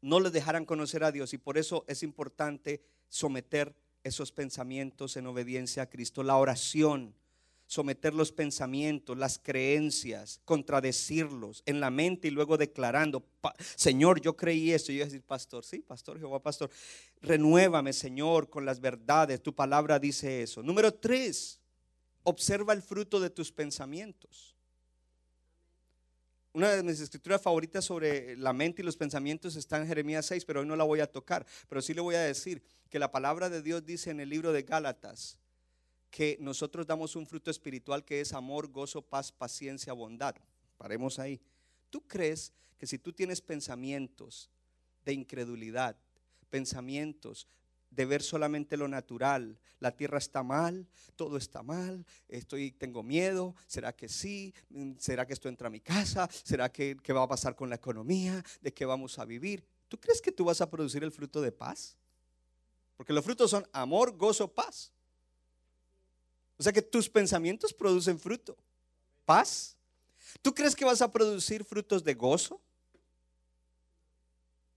no 0.00 0.20
les 0.20 0.32
dejaran 0.32 0.64
conocer 0.64 1.02
a 1.02 1.12
Dios 1.12 1.32
y 1.34 1.38
por 1.38 1.58
eso 1.58 1.84
es 1.88 2.02
importante 2.02 2.82
someter 3.08 3.74
esos 4.04 4.30
pensamientos 4.32 5.16
en 5.16 5.26
obediencia 5.26 5.82
a 5.82 5.90
Cristo. 5.90 6.22
La 6.22 6.36
oración, 6.36 7.14
someter 7.68 8.14
los 8.14 8.32
pensamientos, 8.32 9.16
las 9.18 9.38
creencias, 9.38 10.40
contradecirlos 10.46 11.62
en 11.66 11.80
la 11.80 11.90
mente 11.90 12.28
y 12.28 12.30
luego 12.30 12.56
declarando, 12.56 13.22
Señor, 13.76 14.22
yo 14.22 14.34
creí 14.34 14.72
esto. 14.72 14.90
Y 14.90 14.96
yo 14.96 15.04
decir, 15.04 15.22
pastor, 15.22 15.66
sí, 15.66 15.80
pastor, 15.80 16.18
Jehová, 16.18 16.42
pastor, 16.42 16.70
renuévame, 17.20 17.92
Señor, 17.92 18.48
con 18.48 18.64
las 18.64 18.80
verdades. 18.80 19.42
Tu 19.42 19.54
palabra 19.54 19.98
dice 19.98 20.42
eso. 20.42 20.62
Número 20.62 20.94
tres, 20.94 21.60
observa 22.22 22.72
el 22.72 22.80
fruto 22.80 23.20
de 23.20 23.28
tus 23.28 23.52
pensamientos. 23.52 24.56
Una 26.54 26.70
de 26.70 26.82
mis 26.82 27.00
escrituras 27.00 27.42
favoritas 27.42 27.84
sobre 27.84 28.34
la 28.38 28.54
mente 28.54 28.80
y 28.80 28.84
los 28.84 28.96
pensamientos 28.96 29.56
está 29.56 29.76
en 29.76 29.86
Jeremías 29.86 30.24
6, 30.24 30.46
pero 30.46 30.60
hoy 30.60 30.66
no 30.66 30.74
la 30.74 30.84
voy 30.84 31.00
a 31.00 31.06
tocar. 31.06 31.46
Pero 31.68 31.82
sí 31.82 31.92
le 31.92 32.00
voy 32.00 32.14
a 32.14 32.20
decir 32.20 32.62
que 32.88 32.98
la 32.98 33.12
palabra 33.12 33.50
de 33.50 33.60
Dios 33.60 33.84
dice 33.84 34.10
en 34.10 34.20
el 34.20 34.30
libro 34.30 34.52
de 34.52 34.62
Gálatas 34.62 35.36
que 36.10 36.36
nosotros 36.40 36.86
damos 36.86 37.16
un 37.16 37.26
fruto 37.26 37.50
espiritual 37.50 38.04
que 38.04 38.20
es 38.20 38.32
amor, 38.32 38.70
gozo, 38.70 39.02
paz, 39.02 39.32
paciencia, 39.32 39.92
bondad. 39.92 40.34
Paremos 40.76 41.18
ahí. 41.18 41.40
¿Tú 41.90 42.06
crees 42.06 42.52
que 42.78 42.86
si 42.86 42.98
tú 42.98 43.12
tienes 43.12 43.40
pensamientos 43.40 44.50
de 45.04 45.12
incredulidad, 45.12 45.96
pensamientos 46.50 47.48
de 47.90 48.04
ver 48.04 48.22
solamente 48.22 48.76
lo 48.76 48.88
natural. 48.88 49.58
La 49.80 49.96
tierra 49.96 50.18
está 50.18 50.42
mal, 50.42 50.86
todo 51.16 51.36
está 51.36 51.62
mal, 51.62 52.04
estoy, 52.28 52.72
tengo 52.72 53.02
miedo, 53.02 53.54
¿será 53.66 53.94
que 53.94 54.08
sí? 54.08 54.54
¿Será 54.98 55.26
que 55.26 55.32
esto 55.32 55.48
entra 55.48 55.68
a 55.68 55.70
mi 55.70 55.80
casa? 55.80 56.28
¿Será 56.30 56.70
que 56.70 56.96
qué 57.02 57.12
va 57.12 57.22
a 57.22 57.28
pasar 57.28 57.54
con 57.54 57.68
la 57.68 57.76
economía? 57.76 58.44
¿De 58.60 58.72
qué 58.72 58.84
vamos 58.84 59.18
a 59.18 59.24
vivir? 59.24 59.64
¿Tú 59.88 59.98
crees 59.98 60.20
que 60.20 60.32
tú 60.32 60.44
vas 60.44 60.60
a 60.60 60.68
producir 60.68 61.02
el 61.02 61.12
fruto 61.12 61.40
de 61.40 61.52
paz? 61.52 61.96
Porque 62.96 63.12
los 63.12 63.24
frutos 63.24 63.50
son 63.50 63.66
amor, 63.72 64.16
gozo, 64.16 64.52
paz. 64.52 64.92
O 66.58 66.62
sea 66.62 66.72
que 66.72 66.82
tus 66.82 67.08
pensamientos 67.08 67.72
producen 67.72 68.18
fruto. 68.18 68.56
Paz. 69.24 69.76
¿Tú 70.42 70.54
crees 70.54 70.74
que 70.74 70.84
vas 70.84 71.00
a 71.00 71.10
producir 71.10 71.64
frutos 71.64 72.02
de 72.02 72.14
gozo? 72.14 72.60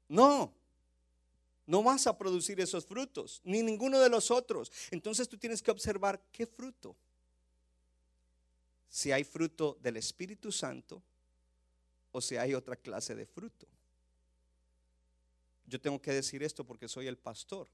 No. 0.08 0.54
No 1.66 1.84
vas 1.84 2.06
a 2.08 2.18
producir 2.18 2.60
esos 2.60 2.86
frutos, 2.86 3.42
ni 3.44 3.64
ninguno 3.64 4.00
de 4.00 4.10
los 4.10 4.30
otros. 4.30 4.72
Entonces 4.92 5.30
tú 5.30 5.38
tienes 5.38 5.62
que 5.62 5.72
observar 5.72 6.22
qué 6.32 6.46
fruto. 6.46 6.96
Si 8.90 9.12
hay 9.12 9.24
fruto 9.24 9.78
del 9.82 9.98
Espíritu 9.98 10.52
Santo 10.52 11.02
o 12.12 12.20
si 12.20 12.36
hay 12.36 12.54
otra 12.54 12.76
clase 12.76 13.16
de 13.16 13.26
fruto. 13.26 13.68
Yo 15.66 15.80
tengo 15.80 16.02
que 16.02 16.12
decir 16.12 16.44
esto 16.44 16.66
porque 16.66 16.90
soy 16.90 17.08
el 17.08 17.18
pastor. 17.18 17.70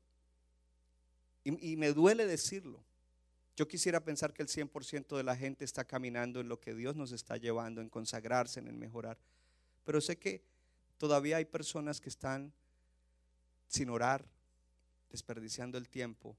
Y, 1.43 1.77
me 1.77 1.93
duele 1.93 2.27
decirlo. 2.27 2.83
Yo 3.57 3.67
quisiera 3.67 4.03
pensar 4.03 4.33
que 4.33 4.43
el 4.43 4.49
100% 4.49 5.17
de 5.17 5.23
la 5.23 5.35
gente 5.35 5.65
está 5.65 5.83
caminando 5.83 6.39
en 6.39 6.47
lo 6.47 6.59
que 6.59 6.75
Dios 6.75 6.95
nos 6.95 7.11
está 7.11 7.37
llevando, 7.37 7.81
en 7.81 7.89
consagrarse, 7.89 8.59
en 8.59 8.77
mejorar. 8.77 9.17
Pero 9.83 9.99
sé 9.99 10.19
que 10.19 10.43
todavía 10.99 11.37
hay 11.37 11.45
personas 11.45 11.99
que 11.99 12.09
están 12.09 12.53
sin 13.67 13.89
orar, 13.89 14.23
desperdiciando 15.09 15.79
el 15.79 15.89
tiempo 15.89 16.37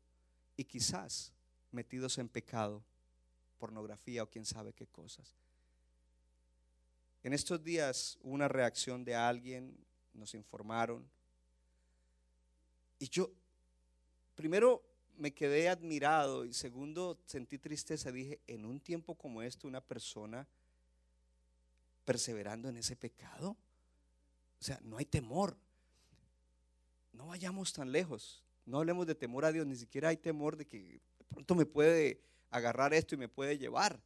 y 0.57 0.63
quizás 0.63 1.33
metidos 1.73 2.19
en 2.19 2.29
pecado, 2.29 2.85
pornografía 3.59 4.23
o 4.23 4.31
quién 4.31 4.47
sabe 4.47 4.73
qué 4.73 4.87
cosas. 4.87 5.35
En 7.25 7.33
estos 7.33 7.65
días 7.65 8.17
hubo 8.23 8.33
una 8.33 8.47
reacción 8.47 9.05
de 9.05 9.17
alguien, 9.17 9.77
nos 10.15 10.35
informaron, 10.35 11.11
y 13.01 13.09
yo 13.09 13.29
primero 14.37 14.88
me 15.19 15.33
quedé 15.33 15.69
admirado 15.69 16.45
y 16.45 16.53
segundo 16.53 17.19
sentí 17.27 17.59
tristeza, 17.59 18.13
dije, 18.13 18.41
en 18.47 18.65
un 18.65 18.81
tiempo 18.81 19.15
como 19.15 19.43
este 19.43 19.67
una 19.67 19.81
persona 19.81 20.47
perseverando 22.05 22.69
en 22.69 22.77
ese 22.77 22.97
pecado, 22.97 23.57
o 24.61 24.65
sea, 24.65 24.81
no 24.83 24.97
hay 24.97 25.05
temor. 25.05 25.57
No 27.13 27.27
vayamos 27.27 27.73
tan 27.73 27.93
lejos. 27.93 28.45
No 28.65 28.79
hablemos 28.79 29.07
de 29.07 29.15
temor 29.15 29.45
a 29.45 29.53
Dios, 29.53 29.67
ni 29.67 29.77
siquiera 29.77 30.09
hay 30.09 30.17
temor 30.17 30.57
de 30.57 30.67
que 30.67 30.79
de 30.79 31.25
pronto 31.29 31.55
me 31.55 31.67
puede 31.67 32.21
agarrar 32.51 32.95
esto 32.95 33.15
y 33.15 33.19
me 33.19 33.29
puede 33.29 33.59
llevar. 33.59 34.01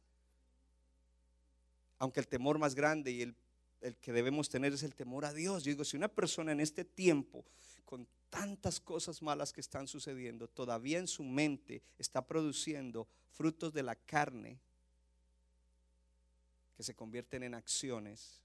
Aunque 1.99 2.19
el 2.19 2.27
temor 2.27 2.57
más 2.57 2.75
grande 2.75 3.11
y 3.11 3.21
el, 3.21 3.35
el 3.83 3.97
que 3.97 4.13
debemos 4.13 4.49
tener 4.49 4.73
es 4.73 4.83
el 4.83 4.95
temor 4.95 5.25
a 5.25 5.33
Dios. 5.33 5.63
Yo 5.63 5.71
digo, 5.71 5.83
si 5.83 5.97
una 5.97 6.07
persona 6.07 6.51
en 6.51 6.59
este 6.59 6.85
tiempo, 6.85 7.45
con 7.85 8.07
tantas 8.29 8.79
cosas 8.79 9.21
malas 9.21 9.53
que 9.53 9.61
están 9.61 9.87
sucediendo, 9.87 10.47
todavía 10.47 10.97
en 10.97 11.07
su 11.07 11.23
mente 11.23 11.83
está 11.99 12.25
produciendo 12.25 13.07
frutos 13.31 13.73
de 13.73 13.83
la 13.83 13.95
carne 13.95 14.59
que 16.75 16.83
se 16.83 16.95
convierten 16.95 17.43
en 17.43 17.53
acciones, 17.53 18.41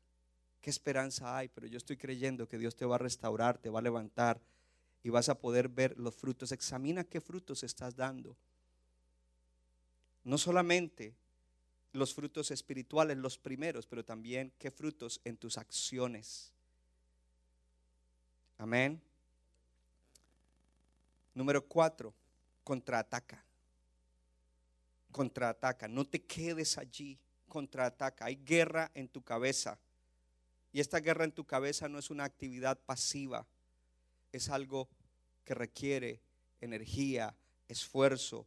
¿qué 0.60 0.70
esperanza 0.70 1.36
hay? 1.36 1.48
Pero 1.48 1.66
yo 1.66 1.78
estoy 1.78 1.96
creyendo 1.96 2.48
que 2.48 2.58
Dios 2.58 2.76
te 2.76 2.84
va 2.84 2.96
a 2.96 2.98
restaurar, 2.98 3.58
te 3.58 3.70
va 3.70 3.78
a 3.78 3.82
levantar 3.82 4.40
y 5.02 5.10
vas 5.10 5.28
a 5.28 5.38
poder 5.38 5.68
ver 5.68 5.96
los 5.98 6.14
frutos. 6.14 6.52
Examina 6.52 7.04
qué 7.04 7.20
frutos 7.20 7.62
estás 7.62 7.96
dando. 7.96 8.36
No 10.24 10.36
solamente 10.36 11.14
los 11.92 12.14
frutos 12.14 12.50
espirituales, 12.50 13.16
los 13.16 13.38
primeros, 13.38 13.86
pero 13.86 14.04
también 14.04 14.52
qué 14.58 14.70
frutos 14.70 15.20
en 15.24 15.36
tus 15.36 15.58
acciones. 15.58 16.52
Amén. 18.58 19.00
Número 21.34 21.64
cuatro, 21.64 22.14
contraataca. 22.64 23.44
Contraataca. 25.12 25.88
No 25.88 26.04
te 26.04 26.22
quedes 26.22 26.76
allí. 26.78 27.18
Contraataca. 27.48 28.26
Hay 28.26 28.36
guerra 28.36 28.90
en 28.94 29.08
tu 29.08 29.22
cabeza. 29.22 29.78
Y 30.72 30.80
esta 30.80 31.00
guerra 31.00 31.24
en 31.24 31.32
tu 31.32 31.44
cabeza 31.44 31.88
no 31.88 31.98
es 31.98 32.10
una 32.10 32.24
actividad 32.24 32.78
pasiva 32.84 33.46
es 34.32 34.48
algo 34.48 34.88
que 35.44 35.54
requiere 35.54 36.20
energía, 36.60 37.34
esfuerzo, 37.68 38.46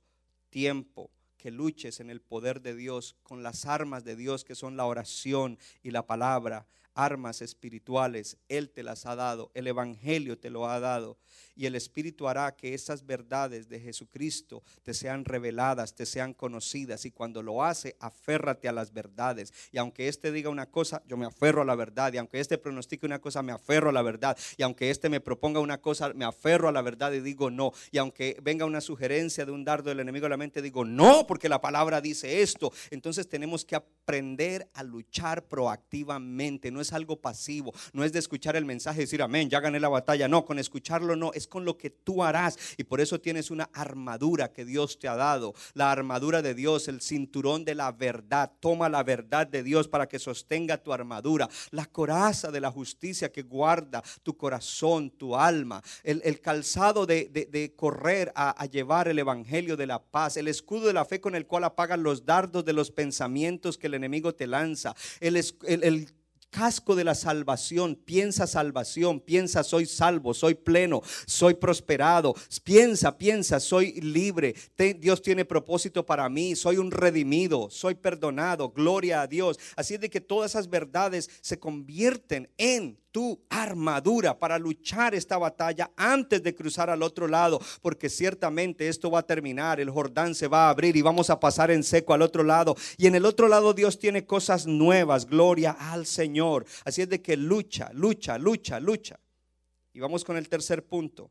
tiempo, 0.49 1.09
que 1.41 1.51
luches 1.51 1.99
en 1.99 2.11
el 2.11 2.21
poder 2.21 2.61
de 2.61 2.75
Dios, 2.75 3.15
con 3.23 3.41
las 3.41 3.65
armas 3.65 4.03
de 4.03 4.15
Dios 4.15 4.45
que 4.45 4.53
son 4.53 4.77
la 4.77 4.85
oración 4.85 5.57
y 5.81 5.89
la 5.89 6.05
palabra, 6.05 6.67
armas 6.95 7.41
espirituales. 7.41 8.37
Él 8.49 8.69
te 8.69 8.83
las 8.83 9.05
ha 9.05 9.15
dado, 9.15 9.51
el 9.53 9.67
Evangelio 9.67 10.37
te 10.37 10.49
lo 10.49 10.67
ha 10.67 10.79
dado. 10.79 11.17
Y 11.55 11.65
el 11.65 11.75
Espíritu 11.75 12.27
hará 12.27 12.55
que 12.55 12.73
esas 12.73 13.05
verdades 13.05 13.69
de 13.69 13.79
Jesucristo 13.79 14.63
te 14.83 14.93
sean 14.93 15.25
reveladas, 15.25 15.95
te 15.95 16.05
sean 16.05 16.33
conocidas. 16.33 17.05
Y 17.05 17.11
cuando 17.11 17.43
lo 17.43 17.63
hace, 17.63 17.95
aférrate 17.99 18.67
a 18.67 18.71
las 18.71 18.93
verdades. 18.93 19.53
Y 19.71 19.77
aunque 19.77 20.07
éste 20.07 20.31
diga 20.31 20.49
una 20.49 20.69
cosa, 20.69 21.03
yo 21.07 21.17
me 21.17 21.25
aferro 21.25 21.61
a 21.61 21.65
la 21.65 21.75
verdad. 21.75 22.13
Y 22.13 22.17
aunque 22.17 22.39
éste 22.39 22.57
pronostique 22.57 23.05
una 23.05 23.19
cosa, 23.19 23.43
me 23.43 23.51
aferro 23.51 23.89
a 23.89 23.93
la 23.93 24.01
verdad. 24.01 24.37
Y 24.57 24.63
aunque 24.63 24.89
éste 24.89 25.09
me 25.09 25.21
proponga 25.21 25.59
una 25.59 25.79
cosa, 25.79 26.13
me 26.13 26.25
aferro 26.25 26.67
a 26.67 26.71
la 26.71 26.81
verdad 26.81 27.11
y 27.13 27.19
digo 27.19 27.49
no. 27.49 27.71
Y 27.91 27.97
aunque 27.97 28.37
venga 28.41 28.65
una 28.65 28.81
sugerencia 28.81 29.45
de 29.45 29.51
un 29.51 29.63
dardo 29.63 29.89
del 29.89 29.99
enemigo 29.99 30.25
a 30.25 30.29
la 30.29 30.37
mente, 30.37 30.61
digo 30.61 30.85
no, 30.85 31.25
porque 31.27 31.49
la 31.49 31.61
palabra 31.61 32.01
dice 32.01 32.41
esto. 32.41 32.71
Entonces 32.89 33.27
tenemos 33.27 33.65
que 33.65 33.75
aprender 33.75 34.69
a 34.73 34.83
luchar 34.83 35.47
proactivamente. 35.47 36.71
No 36.71 36.80
es 36.81 36.93
algo 36.93 37.19
pasivo. 37.19 37.73
No 37.93 38.03
es 38.03 38.13
de 38.13 38.19
escuchar 38.19 38.55
el 38.55 38.65
mensaje 38.65 39.01
y 39.01 39.05
decir 39.05 39.21
amén, 39.21 39.49
ya 39.49 39.59
gané 39.59 39.79
la 39.79 39.89
batalla. 39.89 40.27
No, 40.27 40.45
con 40.45 40.59
escucharlo 40.59 41.15
no. 41.15 41.33
Es 41.33 41.47
con 41.47 41.65
lo 41.65 41.77
que 41.77 41.89
tú 41.89 42.23
harás. 42.23 42.57
Y 42.77 42.83
por 42.83 43.01
eso 43.01 43.19
tienes 43.19 43.51
una 43.51 43.69
armadura 43.73 44.51
que 44.51 44.65
Dios 44.65 44.99
te 44.99 45.07
ha 45.07 45.15
dado. 45.15 45.53
La 45.73 45.91
armadura 45.91 46.41
de 46.41 46.53
Dios, 46.53 46.87
el 46.87 47.01
cinturón 47.01 47.65
de 47.65 47.75
la 47.75 47.91
verdad. 47.91 48.51
Toma 48.59 48.89
la 48.89 49.03
verdad 49.03 49.47
de 49.47 49.63
Dios 49.63 49.87
para 49.87 50.07
que 50.07 50.19
sostenga 50.19 50.77
tu 50.77 50.93
armadura. 50.93 51.49
La 51.71 51.85
coraza 51.85 52.51
de 52.51 52.61
la 52.61 52.71
justicia 52.71 53.31
que 53.31 53.43
guarda 53.43 54.03
tu 54.23 54.37
corazón, 54.37 55.11
tu 55.11 55.35
alma. 55.35 55.81
El, 56.03 56.41
calzado 56.41 57.05
de, 57.05 57.73
correr 57.75 58.31
a, 58.35 58.65
llevar 58.65 59.07
el 59.07 59.19
evangelio 59.19 59.77
de 59.77 59.87
la 59.87 60.01
paz. 60.01 60.37
El 60.37 60.47
escudo 60.47 60.87
de 60.87 60.93
la 60.93 61.05
fe 61.05 61.19
con 61.19 61.35
el 61.35 61.45
cual 61.45 61.63
apagan 61.63 62.03
los 62.03 62.25
dardos 62.25 62.65
de 62.65 62.73
los 62.73 62.91
pensamientos 62.91 63.77
que 63.77 63.87
el 63.87 63.93
enemigo 63.93 64.33
te 64.33 64.47
lanza. 64.47 64.95
El, 65.19 65.35
el, 65.35 65.83
el 65.83 66.13
casco 66.51 66.95
de 66.95 67.03
la 67.03 67.15
salvación. 67.15 67.95
Piensa 67.95 68.45
salvación, 68.45 69.19
piensa 69.19 69.63
soy 69.63 69.87
salvo, 69.87 70.35
soy 70.35 70.53
pleno, 70.53 71.01
soy 71.25 71.55
prosperado. 71.55 72.35
Piensa, 72.63 73.17
piensa, 73.17 73.59
soy 73.59 73.93
libre. 74.01 74.53
Dios 74.99 75.23
tiene 75.23 75.45
propósito 75.45 76.05
para 76.05 76.29
mí, 76.29 76.55
soy 76.55 76.77
un 76.77 76.91
redimido, 76.91 77.69
soy 77.71 77.95
perdonado. 77.95 78.69
Gloria 78.69 79.21
a 79.21 79.27
Dios. 79.27 79.57
Así 79.75 79.95
es 79.95 80.01
de 80.01 80.09
que 80.11 80.21
todas 80.21 80.51
esas 80.51 80.69
verdades 80.69 81.29
se 81.41 81.57
convierten 81.57 82.49
en 82.57 83.00
tu 83.11 83.41
armadura 83.49 84.37
para 84.37 84.57
luchar 84.57 85.13
esta 85.13 85.37
batalla 85.37 85.91
antes 85.95 86.41
de 86.41 86.55
cruzar 86.55 86.89
al 86.89 87.03
otro 87.03 87.27
lado, 87.27 87.59
porque 87.81 88.09
ciertamente 88.09 88.87
esto 88.87 89.11
va 89.11 89.19
a 89.19 89.27
terminar, 89.27 89.79
el 89.79 89.89
Jordán 89.89 90.33
se 90.33 90.47
va 90.47 90.67
a 90.67 90.69
abrir 90.69 90.95
y 90.95 91.01
vamos 91.01 91.29
a 91.29 91.39
pasar 91.39 91.71
en 91.71 91.83
seco 91.83 92.13
al 92.13 92.21
otro 92.21 92.43
lado. 92.43 92.75
Y 92.97 93.07
en 93.07 93.15
el 93.15 93.25
otro 93.25 93.47
lado 93.47 93.73
Dios 93.73 93.99
tiene 93.99 94.25
cosas 94.25 94.65
nuevas, 94.65 95.25
gloria 95.25 95.71
al 95.71 96.05
Señor. 96.05 96.65
Así 96.85 97.01
es 97.01 97.09
de 97.09 97.21
que 97.21 97.37
lucha, 97.37 97.91
lucha, 97.93 98.37
lucha, 98.37 98.79
lucha. 98.79 99.19
Y 99.93 99.99
vamos 99.99 100.23
con 100.23 100.37
el 100.37 100.47
tercer 100.47 100.85
punto. 100.85 101.29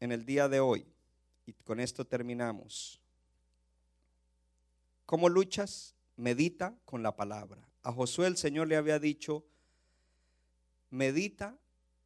En 0.00 0.10
el 0.10 0.26
día 0.26 0.48
de 0.48 0.58
hoy, 0.58 0.84
y 1.46 1.52
con 1.52 1.78
esto 1.78 2.04
terminamos. 2.04 3.00
¿Cómo 5.06 5.28
luchas? 5.28 5.94
Medita 6.16 6.76
con 6.84 7.02
la 7.02 7.16
palabra. 7.16 7.66
A 7.82 7.92
Josué 7.92 8.26
el 8.26 8.36
Señor 8.36 8.68
le 8.68 8.76
había 8.76 8.98
dicho, 8.98 9.44
medita 10.90 11.56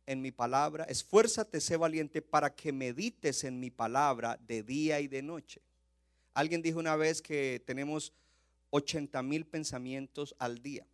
en 0.07 0.23
mi 0.23 0.31
palabra, 0.31 0.85
esfuérzate, 0.85 1.61
sé 1.61 1.77
valiente 1.77 2.23
para 2.23 2.55
que 2.55 2.73
medites 2.73 3.45
en 3.45 3.59
mi 3.59 3.71
palabra 3.71 4.39
de 4.47 4.63
día 4.63 5.01
y 5.01 5.09
de 5.09 5.23
noche. 5.23 5.61
Alguien 6.33 6.63
dijo 6.63 6.79
una 6.79 6.97
vez 6.97 7.21
que 7.21 7.63
tenemos 7.67 8.13
80 8.71 9.23
mil 9.23 9.47
pensamientos 9.47 10.35
al 10.39 10.63
día. 10.63 10.87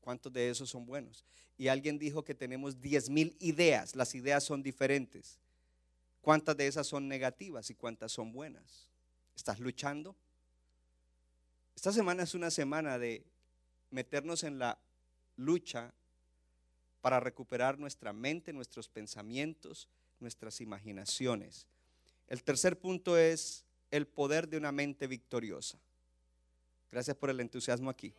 ¿Cuántos 0.00 0.32
de 0.32 0.50
esos 0.50 0.68
son 0.68 0.84
buenos? 0.84 1.24
Y 1.56 1.68
alguien 1.68 1.98
dijo 1.98 2.24
que 2.24 2.34
tenemos 2.34 2.80
10 2.80 3.08
mil 3.10 3.36
ideas. 3.38 3.94
Las 3.94 4.14
ideas 4.14 4.42
son 4.42 4.62
diferentes. 4.62 5.38
¿Cuántas 6.20 6.56
de 6.56 6.66
esas 6.66 6.86
son 6.86 7.08
negativas 7.08 7.70
y 7.70 7.74
cuántas 7.74 8.12
son 8.12 8.32
buenas? 8.32 8.90
¿Estás 9.34 9.60
luchando? 9.60 10.16
Esta 11.74 11.92
semana 11.92 12.22
es 12.22 12.34
una 12.34 12.50
semana 12.50 12.98
de 12.98 13.24
meternos 13.90 14.44
en 14.44 14.58
la 14.58 14.78
lucha 15.36 15.92
para 17.00 17.20
recuperar 17.20 17.78
nuestra 17.78 18.12
mente, 18.12 18.52
nuestros 18.52 18.88
pensamientos, 18.88 19.88
nuestras 20.20 20.60
imaginaciones. 20.60 21.66
El 22.28 22.42
tercer 22.44 22.78
punto 22.78 23.18
es 23.18 23.64
el 23.90 24.06
poder 24.06 24.48
de 24.48 24.56
una 24.56 24.72
mente 24.72 25.06
victoriosa. 25.06 25.78
Gracias 26.90 27.16
por 27.16 27.30
el 27.30 27.40
entusiasmo 27.40 27.90
aquí. 27.90 28.14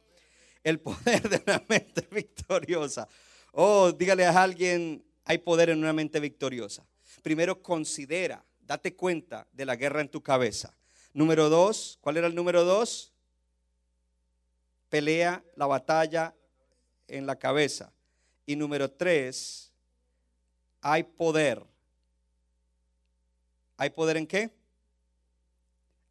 El 0.63 0.79
poder 0.79 1.29
de 1.29 1.41
una 1.45 1.63
mente 1.67 2.07
victoriosa. 2.11 3.07
Oh, 3.53 3.91
dígale 3.91 4.25
a 4.25 4.43
alguien, 4.43 5.03
hay 5.25 5.37
poder 5.37 5.69
en 5.69 5.79
una 5.79 5.93
mente 5.93 6.19
victoriosa. 6.19 6.85
Primero, 7.21 7.61
considera, 7.61 8.43
date 8.59 8.95
cuenta 8.95 9.47
de 9.53 9.65
la 9.65 9.75
guerra 9.75 10.01
en 10.01 10.09
tu 10.09 10.21
cabeza. 10.21 10.75
Número 11.13 11.49
dos, 11.49 11.97
¿cuál 12.01 12.17
era 12.17 12.27
el 12.27 12.35
número 12.35 12.65
dos? 12.65 13.12
Pelea 14.93 15.43
la 15.55 15.65
batalla 15.65 16.35
en 17.07 17.25
la 17.25 17.35
cabeza. 17.35 17.91
Y 18.45 18.55
número 18.55 18.91
tres, 18.91 19.73
hay 20.81 21.01
poder. 21.01 21.63
¿Hay 23.75 23.89
poder 23.89 24.17
en 24.17 24.27
qué? 24.27 24.51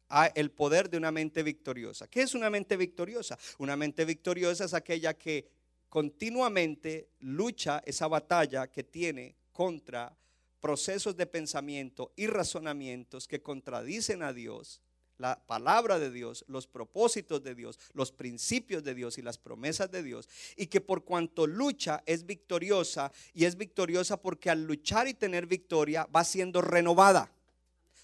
Hay 0.09 0.31
el 0.35 0.51
poder 0.51 0.89
de 0.89 0.97
una 0.97 1.13
mente 1.13 1.43
victoriosa. 1.43 2.09
¿Qué 2.09 2.23
es 2.23 2.35
una 2.35 2.49
mente 2.49 2.75
victoriosa? 2.75 3.39
Una 3.57 3.77
mente 3.77 4.03
victoriosa 4.03 4.65
es 4.65 4.73
aquella 4.73 5.13
que 5.13 5.47
continuamente 5.87 7.07
lucha 7.21 7.81
esa 7.85 8.09
batalla 8.09 8.67
que 8.67 8.83
tiene 8.83 9.37
contra 9.53 10.13
procesos 10.59 11.15
de 11.15 11.25
pensamiento 11.25 12.11
y 12.17 12.27
razonamientos 12.27 13.29
que 13.29 13.41
contradicen 13.41 14.23
a 14.23 14.33
Dios 14.33 14.81
la 15.23 15.39
palabra 15.39 15.99
de 15.99 16.11
Dios, 16.11 16.43
los 16.49 16.67
propósitos 16.67 17.41
de 17.41 17.55
Dios, 17.55 17.79
los 17.93 18.11
principios 18.11 18.83
de 18.83 18.93
Dios 18.93 19.17
y 19.17 19.21
las 19.21 19.37
promesas 19.37 19.89
de 19.89 20.03
Dios. 20.03 20.27
Y 20.57 20.67
que 20.67 20.81
por 20.81 21.05
cuanto 21.05 21.47
lucha 21.47 22.03
es 22.05 22.25
victoriosa 22.25 23.09
y 23.33 23.45
es 23.45 23.55
victoriosa 23.55 24.21
porque 24.21 24.49
al 24.49 24.65
luchar 24.65 25.07
y 25.07 25.13
tener 25.13 25.47
victoria 25.47 26.05
va 26.13 26.25
siendo 26.25 26.61
renovada. 26.61 27.31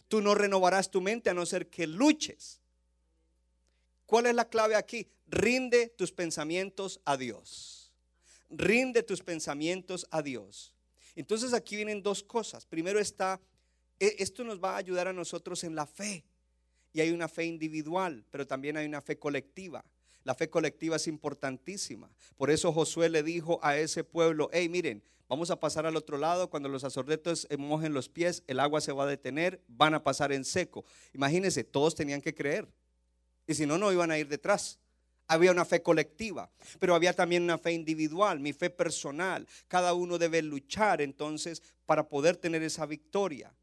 Tú 0.07 0.21
no 0.21 0.33
renovarás 0.33 0.89
tu 0.89 1.01
mente 1.01 1.29
a 1.29 1.33
no 1.33 1.45
ser 1.45 1.69
que 1.69 1.87
luches. 1.87 2.61
¿Cuál 4.05 4.27
es 4.27 4.35
la 4.35 4.47
clave 4.47 4.75
aquí? 4.75 5.05
Rinde 5.27 5.89
tus 5.89 6.13
pensamientos 6.13 7.01
a 7.03 7.17
Dios. 7.17 7.91
Rinde 8.49 9.03
tus 9.03 9.21
pensamientos 9.21 10.07
a 10.09 10.21
Dios. 10.21 10.73
Entonces 11.17 11.51
aquí 11.51 11.75
vienen 11.75 12.01
dos 12.01 12.23
cosas. 12.23 12.65
Primero 12.65 12.97
está, 12.97 13.41
e, 13.99 14.15
esto 14.19 14.45
nos 14.45 14.63
va 14.63 14.75
a 14.75 14.77
ayudar 14.77 15.09
a 15.09 15.13
nosotros 15.13 15.65
en 15.65 15.75
la 15.75 15.85
fe 15.85 16.23
y 16.93 17.01
hay 17.01 17.11
una 17.11 17.27
fe 17.27 17.45
individual, 17.45 18.25
pero 18.31 18.47
también 18.47 18.77
hay 18.77 18.85
una 18.85 19.01
fe 19.01 19.17
colectiva. 19.17 19.83
La 20.23 20.35
fe 20.35 20.49
colectiva 20.49 20.97
es 20.97 21.07
importantísima. 21.07 22.09
Por 22.35 22.51
eso 22.51 22.71
Josué 22.71 23.09
le 23.09 23.23
dijo 23.23 23.59
a 23.63 23.77
ese 23.77 24.03
pueblo, 24.03 24.49
hey, 24.51 24.69
miren, 24.69 25.03
vamos 25.27 25.49
a 25.51 25.59
pasar 25.59 25.85
al 25.85 25.95
otro 25.95 26.17
lado, 26.17 26.49
cuando 26.49 26.69
los 26.69 26.81
sacerdotes 26.81 27.47
mojen 27.57 27.93
los 27.93 28.09
pies, 28.09 28.43
el 28.47 28.59
agua 28.59 28.81
se 28.81 28.91
va 28.91 29.03
a 29.03 29.07
detener, 29.07 29.63
van 29.67 29.93
a 29.93 30.03
pasar 30.03 30.31
en 30.31 30.43
seco. 30.43 30.85
Imagínense, 31.13 31.63
todos 31.63 31.95
tenían 31.95 32.21
que 32.21 32.33
creer. 32.33 32.67
Y 33.47 33.55
si 33.55 33.65
no, 33.65 33.77
no 33.77 33.91
iban 33.91 34.11
a 34.11 34.17
ir 34.17 34.27
detrás. 34.27 34.79
Había 35.27 35.51
una 35.51 35.63
fe 35.63 35.83
colectiva, 35.83 36.51
pero 36.79 36.95
había 36.95 37.13
también 37.13 37.43
una 37.43 37.59
fe 37.59 37.71
individual, 37.71 38.39
mi 38.39 38.51
fe 38.51 38.71
personal. 38.71 39.47
Cada 39.67 39.93
uno 39.93 40.17
debe 40.17 40.41
luchar 40.41 41.01
entonces 41.01 41.61
para 41.85 42.09
poder 42.09 42.35
tener 42.35 42.63
esa 42.63 42.87
victoria. 42.87 43.53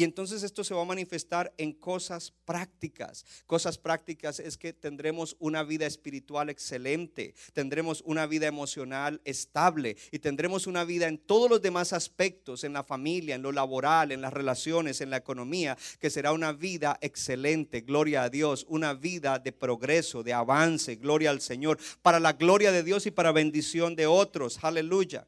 Y 0.00 0.04
entonces 0.04 0.42
esto 0.42 0.64
se 0.64 0.72
va 0.72 0.80
a 0.80 0.86
manifestar 0.86 1.52
en 1.58 1.74
cosas 1.74 2.32
prácticas. 2.46 3.26
Cosas 3.46 3.76
prácticas 3.76 4.40
es 4.40 4.56
que 4.56 4.72
tendremos 4.72 5.36
una 5.38 5.62
vida 5.62 5.84
espiritual 5.84 6.48
excelente, 6.48 7.34
tendremos 7.52 8.02
una 8.06 8.24
vida 8.26 8.46
emocional 8.46 9.20
estable 9.26 9.98
y 10.10 10.20
tendremos 10.20 10.66
una 10.66 10.84
vida 10.84 11.06
en 11.06 11.18
todos 11.18 11.50
los 11.50 11.60
demás 11.60 11.92
aspectos, 11.92 12.64
en 12.64 12.72
la 12.72 12.82
familia, 12.82 13.34
en 13.34 13.42
lo 13.42 13.52
laboral, 13.52 14.10
en 14.10 14.22
las 14.22 14.32
relaciones, 14.32 15.02
en 15.02 15.10
la 15.10 15.18
economía, 15.18 15.76
que 15.98 16.08
será 16.08 16.32
una 16.32 16.52
vida 16.52 16.96
excelente, 17.02 17.82
gloria 17.82 18.22
a 18.22 18.30
Dios, 18.30 18.64
una 18.70 18.94
vida 18.94 19.38
de 19.38 19.52
progreso, 19.52 20.22
de 20.22 20.32
avance, 20.32 20.96
gloria 20.96 21.28
al 21.28 21.42
Señor, 21.42 21.76
para 22.00 22.20
la 22.20 22.32
gloria 22.32 22.72
de 22.72 22.82
Dios 22.82 23.04
y 23.04 23.10
para 23.10 23.32
bendición 23.32 23.96
de 23.96 24.06
otros. 24.06 24.64
Aleluya. 24.64 25.26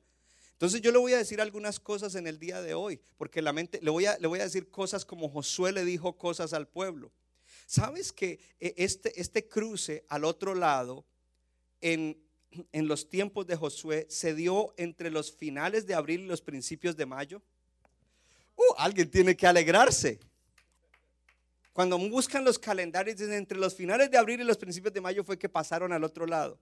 Entonces 0.62 0.80
yo 0.80 0.92
le 0.92 0.98
voy 0.98 1.12
a 1.12 1.18
decir 1.18 1.40
algunas 1.40 1.80
cosas 1.80 2.14
en 2.14 2.28
el 2.28 2.38
día 2.38 2.62
de 2.62 2.72
hoy, 2.72 3.00
porque 3.18 3.42
la 3.42 3.52
mente, 3.52 3.80
le 3.82 3.90
voy 3.90 4.06
a, 4.06 4.16
le 4.18 4.28
voy 4.28 4.38
a 4.38 4.44
decir 4.44 4.70
cosas 4.70 5.04
como 5.04 5.28
Josué 5.28 5.72
le 5.72 5.84
dijo 5.84 6.16
cosas 6.16 6.52
al 6.52 6.68
pueblo. 6.68 7.10
¿Sabes 7.66 8.12
que 8.12 8.38
eh, 8.60 8.72
este, 8.76 9.20
este 9.20 9.48
cruce 9.48 10.04
al 10.08 10.24
otro 10.24 10.54
lado 10.54 11.04
en, 11.80 12.16
en 12.70 12.86
los 12.86 13.08
tiempos 13.08 13.44
de 13.48 13.56
Josué 13.56 14.06
se 14.08 14.36
dio 14.36 14.72
entre 14.76 15.10
los 15.10 15.32
finales 15.32 15.84
de 15.84 15.96
abril 15.96 16.20
y 16.20 16.26
los 16.26 16.40
principios 16.40 16.96
de 16.96 17.06
mayo? 17.06 17.42
alguien 18.78 19.10
tiene 19.10 19.36
que 19.36 19.48
alegrarse. 19.48 20.20
Cuando 21.72 21.98
buscan 21.98 22.44
los 22.44 22.56
calendarios 22.56 23.20
entre 23.20 23.58
los 23.58 23.74
finales 23.74 24.12
de 24.12 24.16
abril 24.16 24.42
y 24.42 24.44
los 24.44 24.58
principios 24.58 24.94
de 24.94 25.00
mayo 25.00 25.24
fue 25.24 25.36
que 25.36 25.48
pasaron 25.48 25.92
al 25.92 26.04
otro 26.04 26.24
lado. 26.24 26.60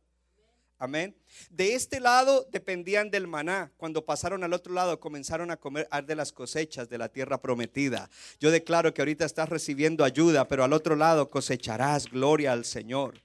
Amén. 0.83 1.15
De 1.51 1.75
este 1.75 2.01
lado 2.01 2.49
dependían 2.51 3.11
del 3.11 3.27
maná. 3.27 3.71
Cuando 3.77 4.07
pasaron 4.07 4.43
al 4.45 4.55
otro 4.55 4.73
lado 4.73 4.99
comenzaron 4.99 5.51
a 5.51 5.59
comer 5.59 5.87
de 6.07 6.15
las 6.15 6.33
cosechas 6.33 6.89
de 6.89 6.97
la 6.97 7.11
tierra 7.11 7.43
prometida. 7.43 8.09
Yo 8.41 8.51
declaro 8.51 8.95
que 8.95 9.03
ahorita 9.03 9.27
estás 9.27 9.51
recibiendo 9.51 10.05
ayuda, 10.05 10.49
pero 10.49 10.65
al 10.65 10.73
otro 10.73 10.97
lado 10.97 11.29
cosecharás 11.29 12.11
gloria 12.11 12.53
al 12.53 12.65
Señor. 12.65 13.21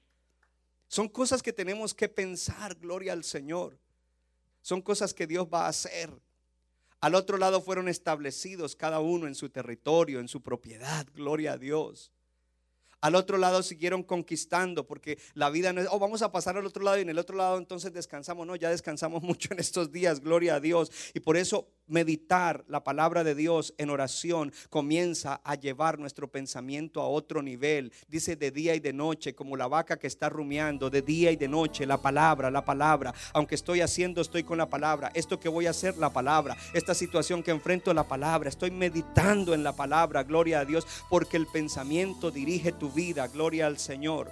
Son 0.89 1.07
cosas 1.07 1.41
que 1.41 1.53
tenemos 1.53 1.93
que 1.93 2.09
pensar, 2.09 2.75
gloria 2.75 3.13
al 3.13 3.23
Señor. 3.23 3.79
Son 4.61 4.81
cosas 4.81 5.13
que 5.13 5.25
Dios 5.25 5.47
va 5.51 5.65
a 5.65 5.69
hacer. 5.69 6.09
Al 6.99 7.15
otro 7.15 7.37
lado 7.37 7.61
fueron 7.61 7.87
establecidos 7.87 8.75
cada 8.75 8.99
uno 8.99 9.27
en 9.27 9.35
su 9.35 9.49
territorio, 9.49 10.19
en 10.19 10.27
su 10.27 10.41
propiedad, 10.43 11.07
gloria 11.15 11.53
a 11.53 11.57
Dios. 11.57 12.11
Al 13.05 13.13
otro 13.13 13.37
lado 13.37 13.61
siguieron 13.61 14.01
conquistando 14.01 14.87
porque 14.87 15.19
la 15.35 15.51
vida 15.51 15.71
no 15.71 15.79
es, 15.79 15.87
oh, 15.91 15.99
vamos 15.99 16.23
a 16.23 16.31
pasar 16.31 16.57
al 16.57 16.65
otro 16.65 16.83
lado 16.83 16.97
y 16.97 17.01
en 17.01 17.09
el 17.09 17.19
otro 17.19 17.37
lado 17.37 17.59
entonces 17.59 17.93
descansamos. 17.93 18.47
No, 18.47 18.55
ya 18.55 18.71
descansamos 18.71 19.21
mucho 19.21 19.49
en 19.53 19.59
estos 19.59 19.91
días, 19.91 20.21
gloria 20.21 20.55
a 20.55 20.59
Dios. 20.59 20.91
Y 21.13 21.19
por 21.19 21.37
eso 21.37 21.67
meditar 21.87 22.65
la 22.67 22.83
palabra 22.83 23.23
de 23.23 23.35
Dios 23.35 23.73
en 23.77 23.89
oración 23.89 24.53
comienza 24.69 25.41
a 25.43 25.55
llevar 25.55 25.99
nuestro 25.99 26.27
pensamiento 26.29 27.01
a 27.01 27.07
otro 27.07 27.41
nivel. 27.41 27.91
Dice 28.07 28.35
de 28.35 28.51
día 28.51 28.75
y 28.75 28.79
de 28.79 28.93
noche, 28.93 29.35
como 29.35 29.57
la 29.57 29.67
vaca 29.67 29.97
que 29.97 30.07
está 30.07 30.29
rumiando, 30.29 30.89
de 30.89 31.01
día 31.01 31.31
y 31.31 31.35
de 31.35 31.47
noche, 31.47 31.85
la 31.85 32.01
palabra, 32.01 32.51
la 32.51 32.65
palabra. 32.65 33.13
Aunque 33.33 33.55
estoy 33.55 33.81
haciendo, 33.81 34.21
estoy 34.21 34.43
con 34.43 34.57
la 34.57 34.69
palabra. 34.69 35.11
Esto 35.13 35.39
que 35.39 35.49
voy 35.49 35.67
a 35.67 35.71
hacer, 35.71 35.97
la 35.97 36.11
palabra. 36.11 36.57
Esta 36.73 36.93
situación 36.93 37.43
que 37.43 37.51
enfrento, 37.51 37.93
la 37.93 38.07
palabra. 38.07 38.49
Estoy 38.49 38.71
meditando 38.71 39.53
en 39.53 39.63
la 39.63 39.73
palabra, 39.73 40.23
gloria 40.23 40.59
a 40.59 40.65
Dios, 40.65 40.85
porque 41.09 41.37
el 41.37 41.47
pensamiento 41.47 42.31
dirige 42.31 42.71
tu 42.71 42.91
vida, 42.91 43.27
gloria 43.27 43.67
al 43.67 43.77
Señor. 43.77 44.31